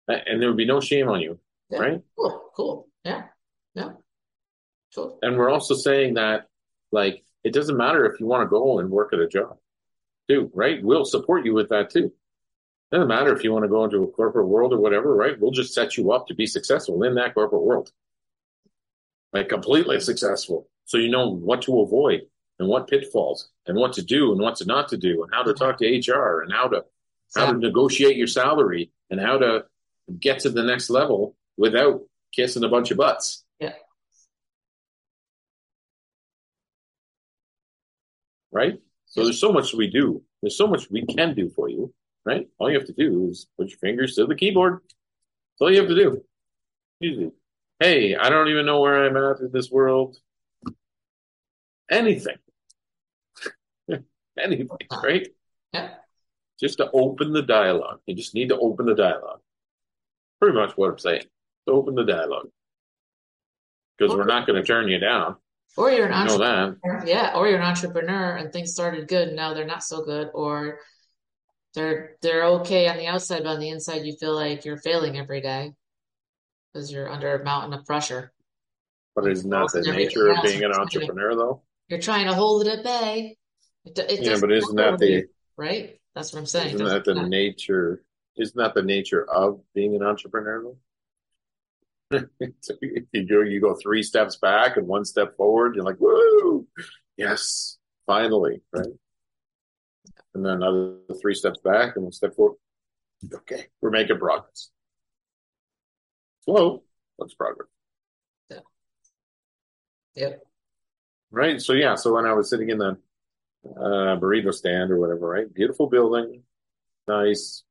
and 0.08 0.40
there 0.40 0.48
would 0.48 0.56
be 0.56 0.66
no 0.66 0.80
shame 0.80 1.08
on 1.08 1.20
you, 1.20 1.38
Yeah. 1.70 1.78
right? 1.78 2.02
Cool. 2.18 2.50
Cool. 2.54 2.88
Yeah. 3.04 3.28
Yeah. 3.74 3.92
Cool. 4.94 5.18
And 5.22 5.36
we're 5.36 5.50
also 5.50 5.74
saying 5.74 6.14
that 6.14 6.46
like 6.92 7.24
it 7.44 7.52
doesn't 7.52 7.76
matter 7.76 8.04
if 8.06 8.18
you 8.20 8.26
want 8.26 8.42
to 8.44 8.48
go 8.50 8.78
and 8.80 8.90
work 8.90 9.12
at 9.12 9.20
a 9.20 9.28
job, 9.28 9.58
too, 10.28 10.50
right? 10.54 10.82
We'll 10.82 11.04
support 11.04 11.44
you 11.44 11.54
with 11.54 11.68
that 11.70 11.90
too. 11.90 12.12
Doesn't 12.92 13.08
matter 13.08 13.34
if 13.34 13.42
you 13.42 13.52
want 13.52 13.64
to 13.64 13.68
go 13.68 13.84
into 13.84 14.02
a 14.02 14.06
corporate 14.06 14.46
world 14.46 14.72
or 14.72 14.78
whatever, 14.78 15.14
right? 15.14 15.38
We'll 15.38 15.50
just 15.50 15.74
set 15.74 15.96
you 15.96 16.12
up 16.12 16.28
to 16.28 16.34
be 16.34 16.46
successful 16.46 17.02
in 17.02 17.14
that 17.16 17.34
corporate 17.34 17.62
world. 17.62 17.90
Like 19.32 19.48
completely 19.48 19.98
successful. 20.00 20.68
So 20.84 20.98
you 20.98 21.08
know 21.08 21.28
what 21.28 21.62
to 21.62 21.80
avoid 21.80 22.22
and 22.58 22.68
what 22.68 22.88
pitfalls 22.88 23.48
and 23.66 23.76
what 23.76 23.92
to 23.94 24.02
do 24.02 24.32
and 24.32 24.40
what 24.40 24.56
to 24.56 24.64
not 24.64 24.88
to 24.88 24.96
do 24.96 25.24
and 25.24 25.34
how 25.34 25.42
to 25.42 25.52
talk 25.52 25.78
to 25.78 25.86
HR 25.86 26.42
and 26.42 26.52
how 26.52 26.68
to 26.68 26.84
how 27.34 27.52
to 27.52 27.58
negotiate 27.58 28.16
your 28.16 28.28
salary 28.28 28.92
and 29.10 29.20
how 29.20 29.36
to 29.38 29.64
get 30.20 30.38
to 30.40 30.50
the 30.50 30.62
next 30.62 30.90
level 30.90 31.36
without 31.56 32.02
kissing 32.32 32.64
a 32.64 32.68
bunch 32.68 32.90
of 32.90 32.98
butts. 32.98 33.44
Yeah. 33.58 33.72
Right? 38.52 38.78
So 39.06 39.24
there's 39.24 39.40
so 39.40 39.52
much 39.52 39.74
we 39.74 39.90
do. 39.90 40.22
There's 40.40 40.56
so 40.56 40.66
much 40.66 40.90
we 40.90 41.04
can 41.04 41.34
do 41.34 41.48
for 41.50 41.68
you, 41.68 41.92
right? 42.26 42.48
All 42.58 42.70
you 42.70 42.78
have 42.78 42.88
to 42.88 42.92
do 42.92 43.28
is 43.30 43.46
put 43.56 43.70
your 43.70 43.78
fingers 43.78 44.16
to 44.16 44.26
the 44.26 44.34
keyboard. 44.34 44.80
That's 44.82 45.62
all 45.62 45.72
you 45.72 45.78
have 45.78 45.88
to 45.88 45.94
do. 45.94 46.22
Easy. 47.00 47.30
Hey, 47.78 48.16
I 48.16 48.28
don't 48.28 48.48
even 48.48 48.66
know 48.66 48.80
where 48.80 49.04
I'm 49.04 49.16
at 49.16 49.40
in 49.40 49.52
this 49.52 49.70
world. 49.70 50.18
Anything. 51.90 52.36
Anything, 54.38 54.68
right? 55.02 55.28
yeah. 55.72 55.90
Just 56.58 56.78
to 56.78 56.90
open 56.92 57.32
the 57.32 57.42
dialogue. 57.42 58.00
You 58.06 58.14
just 58.14 58.34
need 58.34 58.48
to 58.48 58.58
open 58.58 58.86
the 58.86 58.94
dialogue. 58.94 59.40
Pretty 60.40 60.56
much 60.56 60.76
what 60.76 60.90
I'm 60.90 60.98
saying. 60.98 61.24
To 61.66 61.74
open 61.74 61.94
the 61.94 62.04
dialogue. 62.04 62.48
Because 63.96 64.16
we're 64.16 64.24
not 64.24 64.46
going 64.46 64.60
to 64.60 64.66
turn 64.66 64.88
you 64.88 64.98
down. 64.98 65.36
Or 65.76 65.90
you're 65.90 66.06
an 66.06 66.12
entrepreneur. 66.12 66.78
Yeah. 67.04 67.34
Or 67.34 67.46
you're 67.46 67.58
an 67.58 67.66
entrepreneur 67.66 68.36
and 68.36 68.52
things 68.52 68.72
started 68.72 69.06
good. 69.08 69.28
and 69.28 69.36
Now 69.36 69.52
they're 69.52 69.66
not 69.66 69.82
so 69.84 70.02
good. 70.02 70.30
Or 70.32 70.78
they're 71.76 72.16
they're 72.22 72.44
okay 72.44 72.88
on 72.88 72.96
the 72.96 73.06
outside, 73.06 73.44
but 73.44 73.50
on 73.50 73.60
the 73.60 73.68
inside 73.68 74.04
you 74.04 74.16
feel 74.16 74.34
like 74.34 74.64
you're 74.64 74.78
failing 74.78 75.18
every 75.18 75.42
day 75.42 75.74
because 76.72 76.90
you're 76.90 77.08
under 77.08 77.38
a 77.38 77.44
mountain 77.44 77.78
of 77.78 77.84
pressure. 77.84 78.32
But 79.14 79.30
isn't 79.30 79.48
that 79.48 79.70
the 79.72 79.92
nature 79.92 80.28
of 80.28 80.42
being 80.42 80.64
an 80.64 80.72
entrepreneur, 80.72 81.34
though? 81.34 81.62
You're 81.88 82.00
trying 82.00 82.26
to 82.26 82.34
hold 82.34 82.66
it 82.66 82.78
at 82.78 82.84
bay. 82.84 83.36
It, 83.84 83.98
it 83.98 84.22
Yeah, 84.22 84.38
but 84.40 84.50
isn't 84.50 84.76
that 84.76 84.98
the 84.98 85.26
right? 85.56 86.00
That's 86.14 86.32
what 86.32 86.40
I'm 86.40 86.46
saying. 86.46 86.74
Isn't 86.74 86.86
that 86.86 87.04
the 87.04 87.14
matter. 87.14 87.28
nature? 87.28 88.02
Isn't 88.36 88.56
that 88.56 88.74
the 88.74 88.82
nature 88.82 89.24
of 89.30 89.60
being 89.74 89.94
an 89.94 90.02
entrepreneur, 90.02 90.62
though? 92.10 92.26
So 92.60 92.74
you 92.80 93.26
go, 93.26 93.42
you 93.42 93.60
go 93.60 93.74
three 93.74 94.02
steps 94.02 94.36
back 94.36 94.76
and 94.76 94.86
one 94.86 95.04
step 95.04 95.36
forward. 95.36 95.74
You're 95.74 95.84
like, 95.84 96.00
woo, 96.00 96.66
yes, 97.16 97.78
finally, 98.06 98.62
right? 98.72 98.86
And 100.36 100.44
then 100.44 100.52
another 100.52 100.96
three 101.22 101.32
steps 101.32 101.58
back 101.64 101.96
and 101.96 102.04
one 102.04 102.12
step 102.12 102.36
forward. 102.36 102.58
Okay, 103.32 103.68
we're 103.80 103.90
making 103.90 104.18
progress. 104.18 104.68
Slow, 106.44 106.82
it's 107.20 107.32
progress. 107.32 107.68
Yep. 110.14 110.42
Right. 111.30 111.60
So 111.60 111.72
yeah. 111.72 111.94
So 111.94 112.14
when 112.14 112.26
I 112.26 112.34
was 112.34 112.50
sitting 112.50 112.68
in 112.68 112.76
the 112.76 112.98
uh, 113.64 114.16
burrito 114.20 114.52
stand 114.52 114.90
or 114.90 114.98
whatever, 114.98 115.26
right? 115.26 115.52
Beautiful 115.52 115.88
building, 115.88 116.42
nice, 117.08 117.64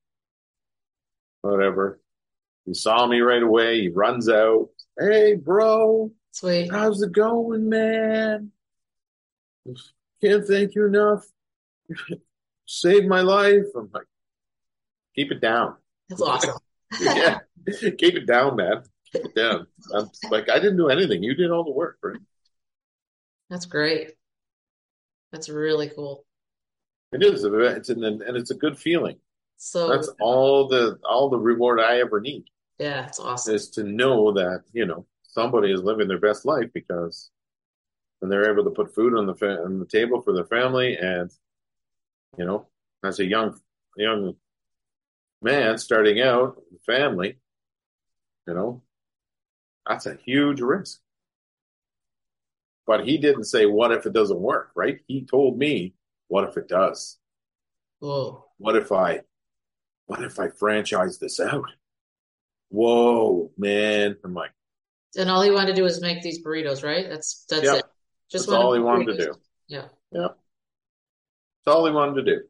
whatever. 1.41 1.99
He 2.65 2.73
saw 2.73 3.05
me 3.05 3.19
right 3.19 3.43
away. 3.43 3.81
He 3.81 3.89
runs 3.89 4.27
out. 4.27 4.69
Hey, 4.99 5.35
bro, 5.35 6.11
Sweet. 6.31 6.71
how's 6.71 7.03
it 7.03 7.11
going, 7.11 7.69
man? 7.69 8.51
Can't 10.19 10.47
thank 10.47 10.73
you 10.73 10.87
enough. 10.87 11.25
Saved 12.65 13.07
my 13.07 13.21
life. 13.21 13.65
I'm 13.75 13.89
like, 13.93 14.05
keep 15.15 15.31
it 15.31 15.41
down. 15.41 15.75
That's 16.09 16.21
awesome. 16.21 16.57
Yeah, 17.01 17.39
keep 17.97 18.15
it 18.15 18.25
down, 18.25 18.55
man. 18.55 18.83
Keep 19.11 19.25
it 19.25 19.35
down. 19.35 19.67
I'm 19.93 20.09
like, 20.29 20.49
I 20.49 20.59
didn't 20.59 20.77
do 20.77 20.87
anything. 20.87 21.23
You 21.23 21.33
did 21.35 21.51
all 21.51 21.63
the 21.63 21.71
work, 21.71 21.97
right? 22.01 22.19
That's 23.49 23.65
great. 23.65 24.13
That's 25.31 25.49
really 25.49 25.89
cool. 25.89 26.25
It 27.11 27.23
is. 27.23 27.43
It's 27.43 27.89
an, 27.89 28.03
and 28.03 28.37
it's 28.37 28.51
a 28.51 28.55
good 28.55 28.77
feeling. 28.77 29.17
So 29.57 29.89
That's 29.89 30.09
all 30.21 30.67
the 30.67 30.99
all 31.09 31.29
the 31.29 31.39
reward 31.39 31.79
I 31.79 31.99
ever 31.99 32.21
need 32.21 32.45
yeah, 32.79 33.07
it's 33.07 33.19
awesome. 33.19 33.55
is 33.55 33.69
to 33.71 33.83
know 33.83 34.31
that 34.33 34.63
you 34.73 34.85
know 34.85 35.05
somebody 35.23 35.71
is 35.71 35.81
living 35.83 36.07
their 36.07 36.19
best 36.19 36.45
life 36.45 36.69
because 36.73 37.31
and 38.21 38.31
they're 38.31 38.51
able 38.51 38.63
to 38.63 38.69
put 38.69 38.93
food 38.93 39.15
on 39.15 39.25
the 39.25 39.35
fa- 39.35 39.63
on 39.63 39.79
the 39.79 39.85
table 39.85 40.21
for 40.21 40.33
their 40.33 40.45
family 40.45 40.97
and 40.97 41.31
you 42.37 42.45
know 42.45 42.67
as 43.03 43.19
a 43.19 43.25
young 43.25 43.57
young 43.97 44.35
man 45.41 45.77
starting 45.77 46.21
out 46.21 46.61
family 46.85 47.37
you 48.47 48.53
know 48.53 48.81
that's 49.87 50.05
a 50.05 50.17
huge 50.25 50.61
risk 50.61 50.99
but 52.87 53.05
he 53.05 53.17
didn't 53.17 53.45
say 53.45 53.65
what 53.65 53.91
if 53.91 54.05
it 54.05 54.13
doesn't 54.13 54.39
work 54.39 54.71
right 54.75 54.99
he 55.07 55.25
told 55.25 55.57
me 55.57 55.93
what 56.27 56.47
if 56.47 56.57
it 56.57 56.67
does 56.67 57.17
Whoa. 57.99 58.45
what 58.57 58.75
if 58.75 58.91
I, 58.91 59.21
what 60.07 60.23
if 60.23 60.39
I 60.39 60.49
franchise 60.49 61.17
this 61.19 61.39
out? 61.39 61.65
Whoa, 62.69 63.51
man! 63.57 64.17
I'm 64.23 64.33
like, 64.33 64.51
And 65.17 65.29
all 65.29 65.41
he 65.41 65.51
wanted 65.51 65.67
to 65.67 65.73
do 65.73 65.83
was 65.83 66.01
make 66.01 66.21
these 66.21 66.43
burritos, 66.43 66.83
right? 66.83 67.07
That's 67.09 67.45
that's 67.49 67.63
Yep. 67.63 67.75
it. 67.79 67.85
Just 68.29 68.47
That's 68.47 68.53
all 68.57 68.73
he 68.73 68.79
wanted 68.79 69.07
wanted 69.07 69.17
to 69.19 69.25
do. 69.25 69.33
Yeah. 69.67 69.87
Yeah. 70.11 70.27
That's 71.65 71.75
all 71.75 71.85
he 71.85 71.91
wanted 71.91 72.25
to 72.25 72.35
do, 72.35 72.41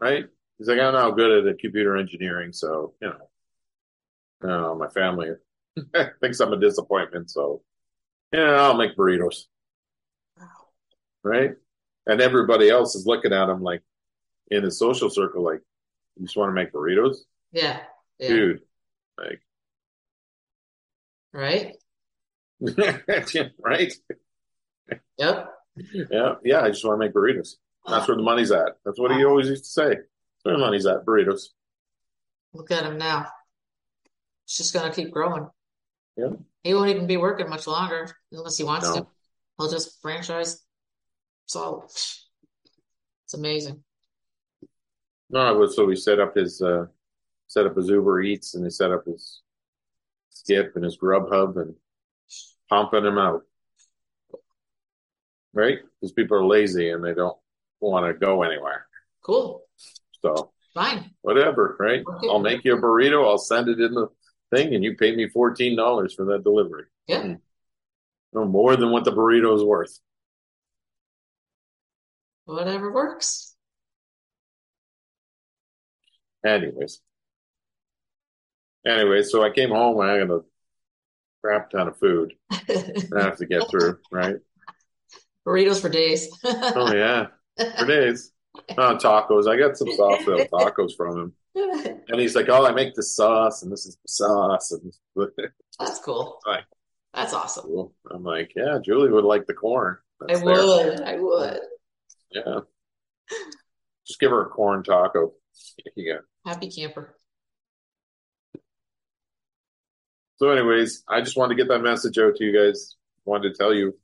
right? 0.00 0.26
He's 0.58 0.68
like, 0.68 0.78
I'm 0.80 0.94
not 0.94 1.16
good 1.16 1.46
at 1.46 1.58
computer 1.58 1.96
engineering, 1.96 2.52
so 2.52 2.94
you 3.00 3.12
know, 4.42 4.70
uh, 4.70 4.74
my 4.74 4.88
family 4.88 5.30
thinks 6.20 6.40
I'm 6.40 6.52
a 6.52 6.60
disappointment, 6.60 7.30
so 7.30 7.62
yeah, 8.32 8.52
I'll 8.52 8.76
make 8.76 8.96
burritos, 8.96 9.44
Wow. 10.38 10.46
right? 11.22 11.52
And 12.06 12.20
everybody 12.20 12.70
else 12.70 12.94
is 12.94 13.06
looking 13.06 13.32
at 13.32 13.48
him 13.48 13.62
like 13.62 13.82
in 14.50 14.62
his 14.62 14.78
social 14.78 15.10
circle, 15.10 15.42
like, 15.42 15.60
you 16.16 16.24
just 16.24 16.36
want 16.36 16.50
to 16.50 16.54
make 16.54 16.72
burritos, 16.72 17.16
Yeah. 17.52 17.80
Yeah. 18.18 18.28
dude? 18.28 18.60
Like, 19.18 19.40
Right? 21.32 21.76
right? 23.60 23.92
Yep. 25.18 25.55
Yeah, 25.92 26.34
yeah, 26.44 26.60
I 26.62 26.68
just 26.68 26.84
want 26.84 27.00
to 27.00 27.06
make 27.06 27.14
burritos. 27.14 27.56
That's 27.86 28.08
where 28.08 28.16
the 28.16 28.22
money's 28.22 28.50
at. 28.50 28.78
That's 28.84 28.98
what 28.98 29.14
he 29.16 29.24
always 29.24 29.48
used 29.48 29.64
to 29.64 29.70
say. 29.70 29.88
That's 29.88 30.44
where 30.44 30.54
the 30.54 30.60
money's 30.60 30.86
at, 30.86 31.04
burritos. 31.04 31.48
Look 32.52 32.70
at 32.70 32.84
him 32.84 32.98
now. 32.98 33.26
It's 34.44 34.56
just 34.56 34.72
gonna 34.72 34.92
keep 34.92 35.10
growing. 35.10 35.48
Yeah. 36.16 36.30
He 36.62 36.74
won't 36.74 36.88
even 36.90 37.06
be 37.06 37.16
working 37.16 37.48
much 37.48 37.66
longer 37.66 38.08
unless 38.32 38.56
he 38.56 38.64
wants 38.64 38.88
No. 38.88 38.94
to. 38.96 39.06
He'll 39.58 39.70
just 39.70 40.00
franchise. 40.00 40.62
So 41.46 41.84
it's 41.84 43.34
amazing. 43.34 43.82
No, 45.30 45.66
so 45.66 45.88
he 45.88 45.96
set 45.96 46.20
up 46.20 46.36
his 46.36 46.62
uh 46.62 46.86
set 47.48 47.66
up 47.66 47.76
his 47.76 47.88
Uber 47.88 48.22
Eats 48.22 48.54
and 48.54 48.64
he 48.64 48.70
set 48.70 48.90
up 48.92 49.04
his 49.06 49.42
Skip 50.30 50.72
and 50.76 50.84
his 50.84 50.96
Grubhub 50.98 51.56
and 51.60 51.74
pumping 52.68 53.04
them 53.04 53.18
out. 53.18 53.42
Right? 55.56 55.78
Because 56.00 56.12
people 56.12 56.36
are 56.36 56.44
lazy 56.44 56.90
and 56.90 57.02
they 57.02 57.14
don't 57.14 57.36
want 57.80 58.04
to 58.06 58.12
go 58.12 58.42
anywhere. 58.42 58.86
Cool. 59.22 59.62
So 60.20 60.52
Fine. 60.74 61.10
whatever, 61.22 61.76
right? 61.80 62.04
Okay. 62.06 62.28
I'll 62.28 62.40
make 62.40 62.62
you 62.62 62.76
a 62.76 62.80
burrito, 62.80 63.26
I'll 63.26 63.38
send 63.38 63.68
it 63.68 63.80
in 63.80 63.94
the 63.94 64.08
thing, 64.54 64.74
and 64.74 64.84
you 64.84 64.96
pay 64.96 65.16
me 65.16 65.30
fourteen 65.30 65.74
dollars 65.74 66.14
for 66.14 66.26
that 66.26 66.44
delivery. 66.44 66.84
Yeah. 67.06 67.22
Hmm. 67.22 67.32
No 68.34 68.44
more 68.44 68.76
than 68.76 68.90
what 68.90 69.04
the 69.04 69.12
burrito 69.12 69.56
is 69.56 69.64
worth. 69.64 69.98
Whatever 72.44 72.92
works. 72.92 73.56
Anyways. 76.44 77.00
Anyways, 78.86 79.32
so 79.32 79.42
I 79.42 79.50
came 79.50 79.70
home 79.70 79.98
and 80.00 80.10
I 80.10 80.18
got 80.18 80.30
a 80.30 80.44
crap 81.42 81.70
ton 81.70 81.88
of 81.88 81.98
food 81.98 82.34
I 82.50 83.22
have 83.22 83.36
to 83.38 83.46
get 83.46 83.68
through, 83.70 83.98
right? 84.12 84.36
Burritos 85.46 85.80
for 85.80 85.88
days. 85.88 86.28
Oh 86.44 86.92
yeah, 86.94 87.26
for 87.78 87.86
days. 87.86 88.32
Oh, 88.76 88.96
tacos. 89.00 89.48
I 89.48 89.56
got 89.56 89.76
some 89.76 89.92
soft 89.94 90.24
tacos 90.24 90.96
from 90.96 91.18
him, 91.18 91.32
and 92.08 92.20
he's 92.20 92.34
like, 92.34 92.48
"Oh, 92.48 92.66
I 92.66 92.72
make 92.72 92.94
the 92.94 93.02
sauce, 93.02 93.62
and 93.62 93.70
this 93.70 93.86
is 93.86 93.96
the 93.96 94.08
sauce." 94.08 94.72
And 94.72 94.92
That's 95.78 96.00
cool. 96.00 96.40
Right. 96.46 96.64
That's 97.14 97.32
awesome. 97.32 97.64
cool. 97.66 97.94
I'm 98.10 98.24
like, 98.24 98.52
"Yeah, 98.56 98.78
Julie 98.84 99.10
would 99.10 99.24
like 99.24 99.46
the 99.46 99.54
corn." 99.54 99.98
I 100.20 100.26
That's 100.28 100.40
there. 100.40 100.54
would. 100.54 101.00
I 101.02 101.16
would. 101.18 101.60
Yeah. 102.30 102.60
Just 104.06 104.20
give 104.20 104.30
her 104.30 104.46
a 104.46 104.48
corn 104.48 104.82
taco. 104.82 105.32
Go. 105.96 106.18
Happy 106.44 106.70
camper. 106.70 107.16
So, 110.36 110.50
anyways, 110.50 111.02
I 111.08 111.22
just 111.22 111.36
wanted 111.36 111.56
to 111.56 111.62
get 111.62 111.68
that 111.68 111.80
message 111.82 112.18
out 112.18 112.36
to 112.36 112.44
you 112.44 112.52
guys. 112.52 112.96
Wanted 113.24 113.50
to 113.52 113.58
tell 113.58 113.74
you, 113.74 113.98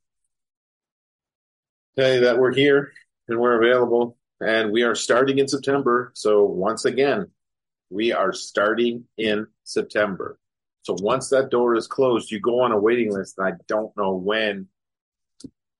tell 1.97 2.15
you 2.15 2.21
that 2.21 2.39
we're 2.39 2.55
here 2.55 2.93
and 3.29 3.39
we're 3.39 3.63
available, 3.63 4.17
and 4.41 4.73
we 4.73 4.83
are 4.83 4.95
starting 4.95 5.39
in 5.39 5.49
September. 5.49 6.13
So, 6.15 6.45
once 6.45 6.85
again, 6.85 7.31
we 7.91 8.13
are 8.13 8.33
starting 8.33 9.05
in 9.19 9.47
September. 9.65 10.39
So, 10.83 10.97
once 11.01 11.29
that 11.31 11.51
door 11.51 11.77
is 11.77 11.87
closed, 11.87 12.31
you 12.31 12.41
go 12.41 12.61
on 12.61 12.73
a 12.73 12.79
waiting 12.79 13.13
list, 13.13 13.39
and 13.39 13.47
I 13.47 13.53
don't 13.69 13.97
know 13.97 14.15
when 14.15 14.69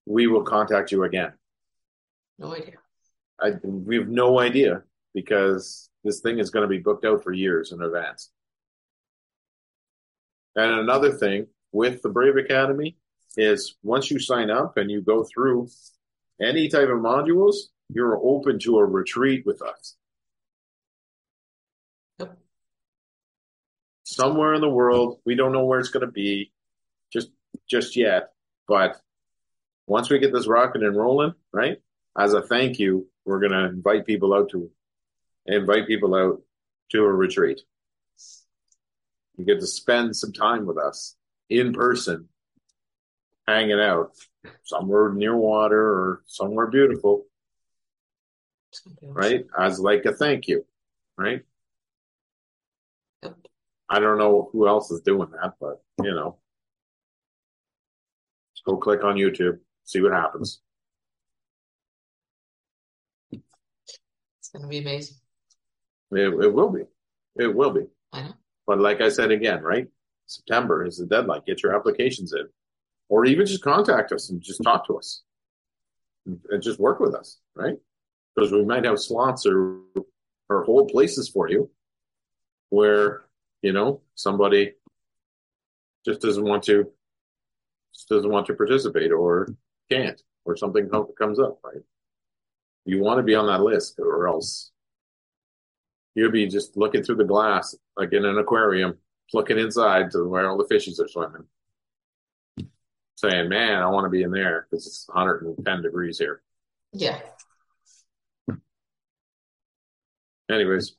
we 0.07 0.27
will 0.27 0.43
contact 0.43 0.93
you 0.93 1.05
again. 1.05 1.33
No 2.39 2.55
idea. 2.55 2.75
I, 3.41 3.53
we 3.63 3.97
have 3.97 4.09
no 4.09 4.39
idea 4.39 4.83
because 5.15 5.91
this 6.05 6.21
thing 6.21 6.39
is 6.39 6.51
going 6.51 6.63
to 6.63 6.69
be 6.69 6.79
booked 6.79 7.05
out 7.05 7.23
for 7.23 7.33
years 7.33 7.73
in 7.73 7.83
advance. 7.83 8.31
And 10.55 10.81
another 10.81 11.13
thing 11.13 11.47
with 11.73 12.03
the 12.03 12.09
Brave 12.09 12.37
Academy 12.37 12.97
is 13.37 13.77
once 13.83 14.11
you 14.11 14.19
sign 14.19 14.51
up 14.51 14.77
and 14.77 14.91
you 14.91 15.01
go 15.01 15.25
through 15.25 15.69
any 16.41 16.69
type 16.69 16.89
of 16.89 16.99
modules, 16.99 17.57
you're 17.89 18.17
open 18.17 18.59
to 18.61 18.79
a 18.79 18.85
retreat 18.85 19.45
with 19.45 19.63
us. 19.63 19.97
Yep. 22.19 22.39
Somewhere 24.05 24.55
in 24.55 24.61
the 24.61 24.69
world, 24.69 25.19
we 25.25 25.35
don't 25.35 25.53
know 25.53 25.65
where 25.65 25.79
it's 25.79 25.91
going 25.91 26.07
to 26.07 26.13
be 26.13 26.53
just 27.13 27.31
just 27.69 27.97
yet, 27.97 28.33
but 28.67 29.01
once 29.87 30.11
we 30.11 30.19
get 30.19 30.33
this 30.33 30.47
rocking 30.47 30.83
and 30.83 30.97
rolling, 30.97 31.35
right? 31.53 31.79
As 32.17 32.33
a 32.33 32.43
thank 32.43 32.79
you, 32.79 33.09
we're 33.25 33.41
going 33.41 33.53
to 33.53 33.67
invite 33.67 34.07
people 34.07 34.35
out 34.35 34.51
to 34.51 34.71
invite 35.47 35.87
people 35.87 36.15
out 36.15 36.43
to 36.91 37.05
a 37.05 37.13
retreat. 37.13 37.61
You 39.37 39.45
get 39.45 39.61
to 39.61 39.67
spend 39.67 40.17
some 40.17 40.33
time 40.33 40.67
with 40.67 40.79
us 40.79 41.17
in 41.49 41.73
person, 41.73 42.29
hanging 43.47 43.81
out 43.81 44.13
somewhere 44.65 45.13
near 45.13 45.37
water 45.37 45.81
or 45.81 46.23
somewhere 46.27 46.67
beautiful, 46.67 47.27
right? 49.03 49.45
As 49.59 49.81
like 49.81 50.05
a 50.05 50.13
thank 50.13 50.49
you, 50.49 50.65
right? 51.17 51.43
Yep. 53.23 53.37
I 53.89 53.99
don't 53.99 54.19
know 54.19 54.49
who 54.53 54.67
else 54.67 54.91
is 54.91 55.01
doing 55.01 55.29
that, 55.33 55.55
but 55.61 55.83
you 56.03 56.15
know, 56.15 56.39
just 58.55 58.65
go 58.65 58.77
click 58.77 59.05
on 59.05 59.17
YouTube, 59.17 59.59
see 59.85 60.01
what 60.01 60.13
happens. 60.13 60.61
It's 63.31 64.49
gonna 64.53 64.69
be 64.69 64.79
amazing. 64.79 65.17
It, 66.11 66.45
it 66.45 66.53
will 66.53 66.71
be. 66.71 66.83
It 67.37 67.55
will 67.55 67.71
be. 67.71 67.87
I 68.13 68.23
know. 68.23 68.35
But 68.67 68.81
like 68.81 69.01
I 69.01 69.09
said 69.09 69.31
again, 69.31 69.63
right? 69.63 69.89
September 70.27 70.85
is 70.85 70.99
the 70.99 71.07
deadline. 71.07 71.43
Get 71.47 71.63
your 71.63 71.75
applications 71.75 72.33
in. 72.33 72.49
Or 73.09 73.25
even 73.25 73.47
just 73.47 73.63
contact 73.63 74.13
us 74.13 74.31
and 74.31 74.41
just 74.41 74.63
talk 74.63 74.87
to 74.87 74.97
us. 74.97 75.23
And, 76.27 76.63
just 76.63 76.79
work 76.79 77.01
with 77.01 77.15
us, 77.15 77.39
right? 77.55 77.77
Because 78.35 78.53
we 78.53 78.65
might 78.65 78.85
have 78.85 78.99
slots 78.99 79.45
or 79.45 79.81
or 80.49 80.65
whole 80.65 80.87
places 80.87 81.29
for 81.29 81.49
you 81.49 81.71
where, 82.71 83.25
you 83.63 83.73
know, 83.73 84.01
somebody 84.15 84.73
just 86.05 86.21
doesn't 86.21 86.45
want 86.45 86.63
to 86.65 86.91
just 87.95 88.09
doesn't 88.09 88.31
want 88.31 88.47
to 88.47 88.55
participate 88.55 89.13
or 89.13 89.49
can't 89.91 90.23
or 90.45 90.57
something 90.57 90.89
comes 91.19 91.39
up, 91.39 91.59
right? 91.65 91.83
You 92.85 93.01
want 93.01 93.19
to 93.19 93.23
be 93.23 93.35
on 93.35 93.47
that 93.47 93.63
list 93.63 93.99
or 93.99 94.27
else 94.29 94.73
you'll 96.15 96.31
be 96.31 96.47
just 96.47 96.77
looking 96.77 97.03
through 97.03 97.17
the 97.17 97.25
glass 97.25 97.75
like 97.97 98.13
in 98.13 98.25
an 98.25 98.39
aquarium, 98.39 98.97
looking 99.33 99.59
inside 99.59 100.11
to 100.11 100.29
where 100.29 100.49
all 100.49 100.59
the 100.59 100.69
fishes 100.69 101.01
are 101.01 101.09
swimming, 101.09 101.45
saying, 103.23 103.49
"Man, 103.49 103.81
I 103.83 103.89
want 103.89 104.05
to 104.05 104.11
be 104.11 104.23
in 104.23 104.31
there 104.31 104.67
because 104.69 104.87
it's 104.87 105.09
110 105.09 105.83
degrees 105.83 106.19
here." 106.19 106.43
Yeah. 106.93 107.21
Anyways, 110.51 110.97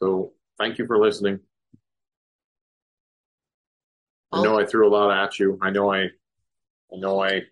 so 0.00 0.32
thank 0.58 0.78
you 0.78 0.86
for 0.86 0.98
listening. 0.98 1.40
I 4.32 4.42
know 4.42 4.58
I 4.58 4.64
threw 4.64 4.88
a 4.88 4.94
lot 4.94 5.10
at 5.10 5.38
you. 5.38 5.58
I 5.60 5.70
know 5.70 5.92
I, 5.92 6.04
I 6.04 6.96
know 6.96 7.22
I, 7.22 7.42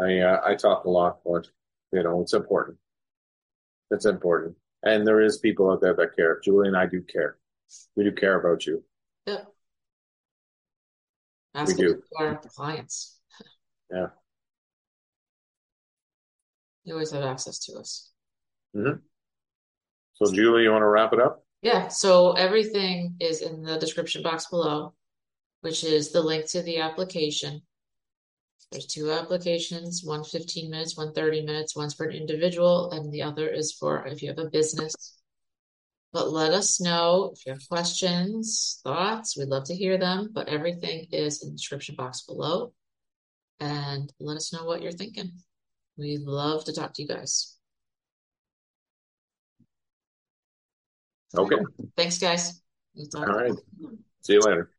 I, 0.00 0.18
uh, 0.20 0.40
I 0.46 0.54
talk 0.54 0.84
a 0.84 0.90
lot, 0.90 1.18
but 1.24 1.48
you 1.92 2.02
know 2.02 2.22
it's 2.22 2.32
important. 2.32 2.78
It's 3.90 4.06
important, 4.06 4.56
and 4.82 5.06
there 5.06 5.20
is 5.20 5.38
people 5.38 5.70
out 5.70 5.80
there 5.80 5.94
that 5.94 6.16
care. 6.16 6.40
Julie 6.42 6.68
and 6.68 6.76
I 6.76 6.86
do 6.86 7.02
care. 7.02 7.36
We 7.96 8.04
do 8.04 8.12
care 8.12 8.40
about 8.40 8.64
you. 8.64 8.82
Yep. 11.54 11.62
Ask 11.62 11.76
do. 11.76 12.02
our 12.18 12.36
clients. 12.36 13.20
Yeah. 13.92 14.06
You 16.84 16.94
always 16.94 17.12
have 17.12 17.22
access 17.22 17.58
to 17.66 17.78
us. 17.78 18.10
Mm-hmm. 18.74 18.98
So, 20.14 20.32
Julie, 20.32 20.62
you 20.62 20.70
want 20.70 20.82
to 20.82 20.88
wrap 20.88 21.12
it 21.12 21.20
up? 21.20 21.44
Yeah, 21.62 21.88
so 21.88 22.32
everything 22.32 23.16
is 23.20 23.40
in 23.40 23.62
the 23.62 23.78
description 23.78 24.22
box 24.22 24.46
below, 24.46 24.94
which 25.60 25.84
is 25.84 26.12
the 26.12 26.22
link 26.22 26.46
to 26.50 26.62
the 26.62 26.78
application. 26.78 27.62
There's 28.70 28.86
two 28.86 29.10
applications, 29.12 30.02
one 30.04 30.24
15 30.24 30.70
minutes, 30.70 30.96
one 30.96 31.12
30 31.12 31.42
minutes. 31.42 31.76
One's 31.76 31.94
for 31.94 32.06
an 32.06 32.16
individual, 32.16 32.90
and 32.90 33.12
the 33.12 33.22
other 33.22 33.48
is 33.48 33.72
for 33.72 34.06
if 34.06 34.22
you 34.22 34.28
have 34.28 34.38
a 34.38 34.50
business. 34.50 35.16
But 36.14 36.30
let 36.30 36.52
us 36.52 36.80
know 36.80 37.32
if 37.34 37.44
you 37.44 37.52
have 37.52 37.68
questions, 37.68 38.80
thoughts. 38.84 39.36
We'd 39.36 39.48
love 39.48 39.64
to 39.64 39.74
hear 39.74 39.98
them, 39.98 40.30
but 40.32 40.48
everything 40.48 41.08
is 41.10 41.42
in 41.42 41.48
the 41.48 41.56
description 41.56 41.96
box 41.96 42.22
below. 42.22 42.72
And 43.58 44.12
let 44.20 44.36
us 44.36 44.52
know 44.52 44.62
what 44.64 44.80
you're 44.80 44.92
thinking. 44.92 45.32
We 45.98 46.18
love 46.18 46.64
to 46.66 46.72
talk 46.72 46.94
to 46.94 47.02
you 47.02 47.08
guys. 47.08 47.56
Okay. 51.36 51.56
Thanks, 51.96 52.18
guys. 52.18 52.62
All 53.16 53.24
right. 53.26 53.52
See 54.22 54.34
you 54.34 54.40
later. 54.40 54.70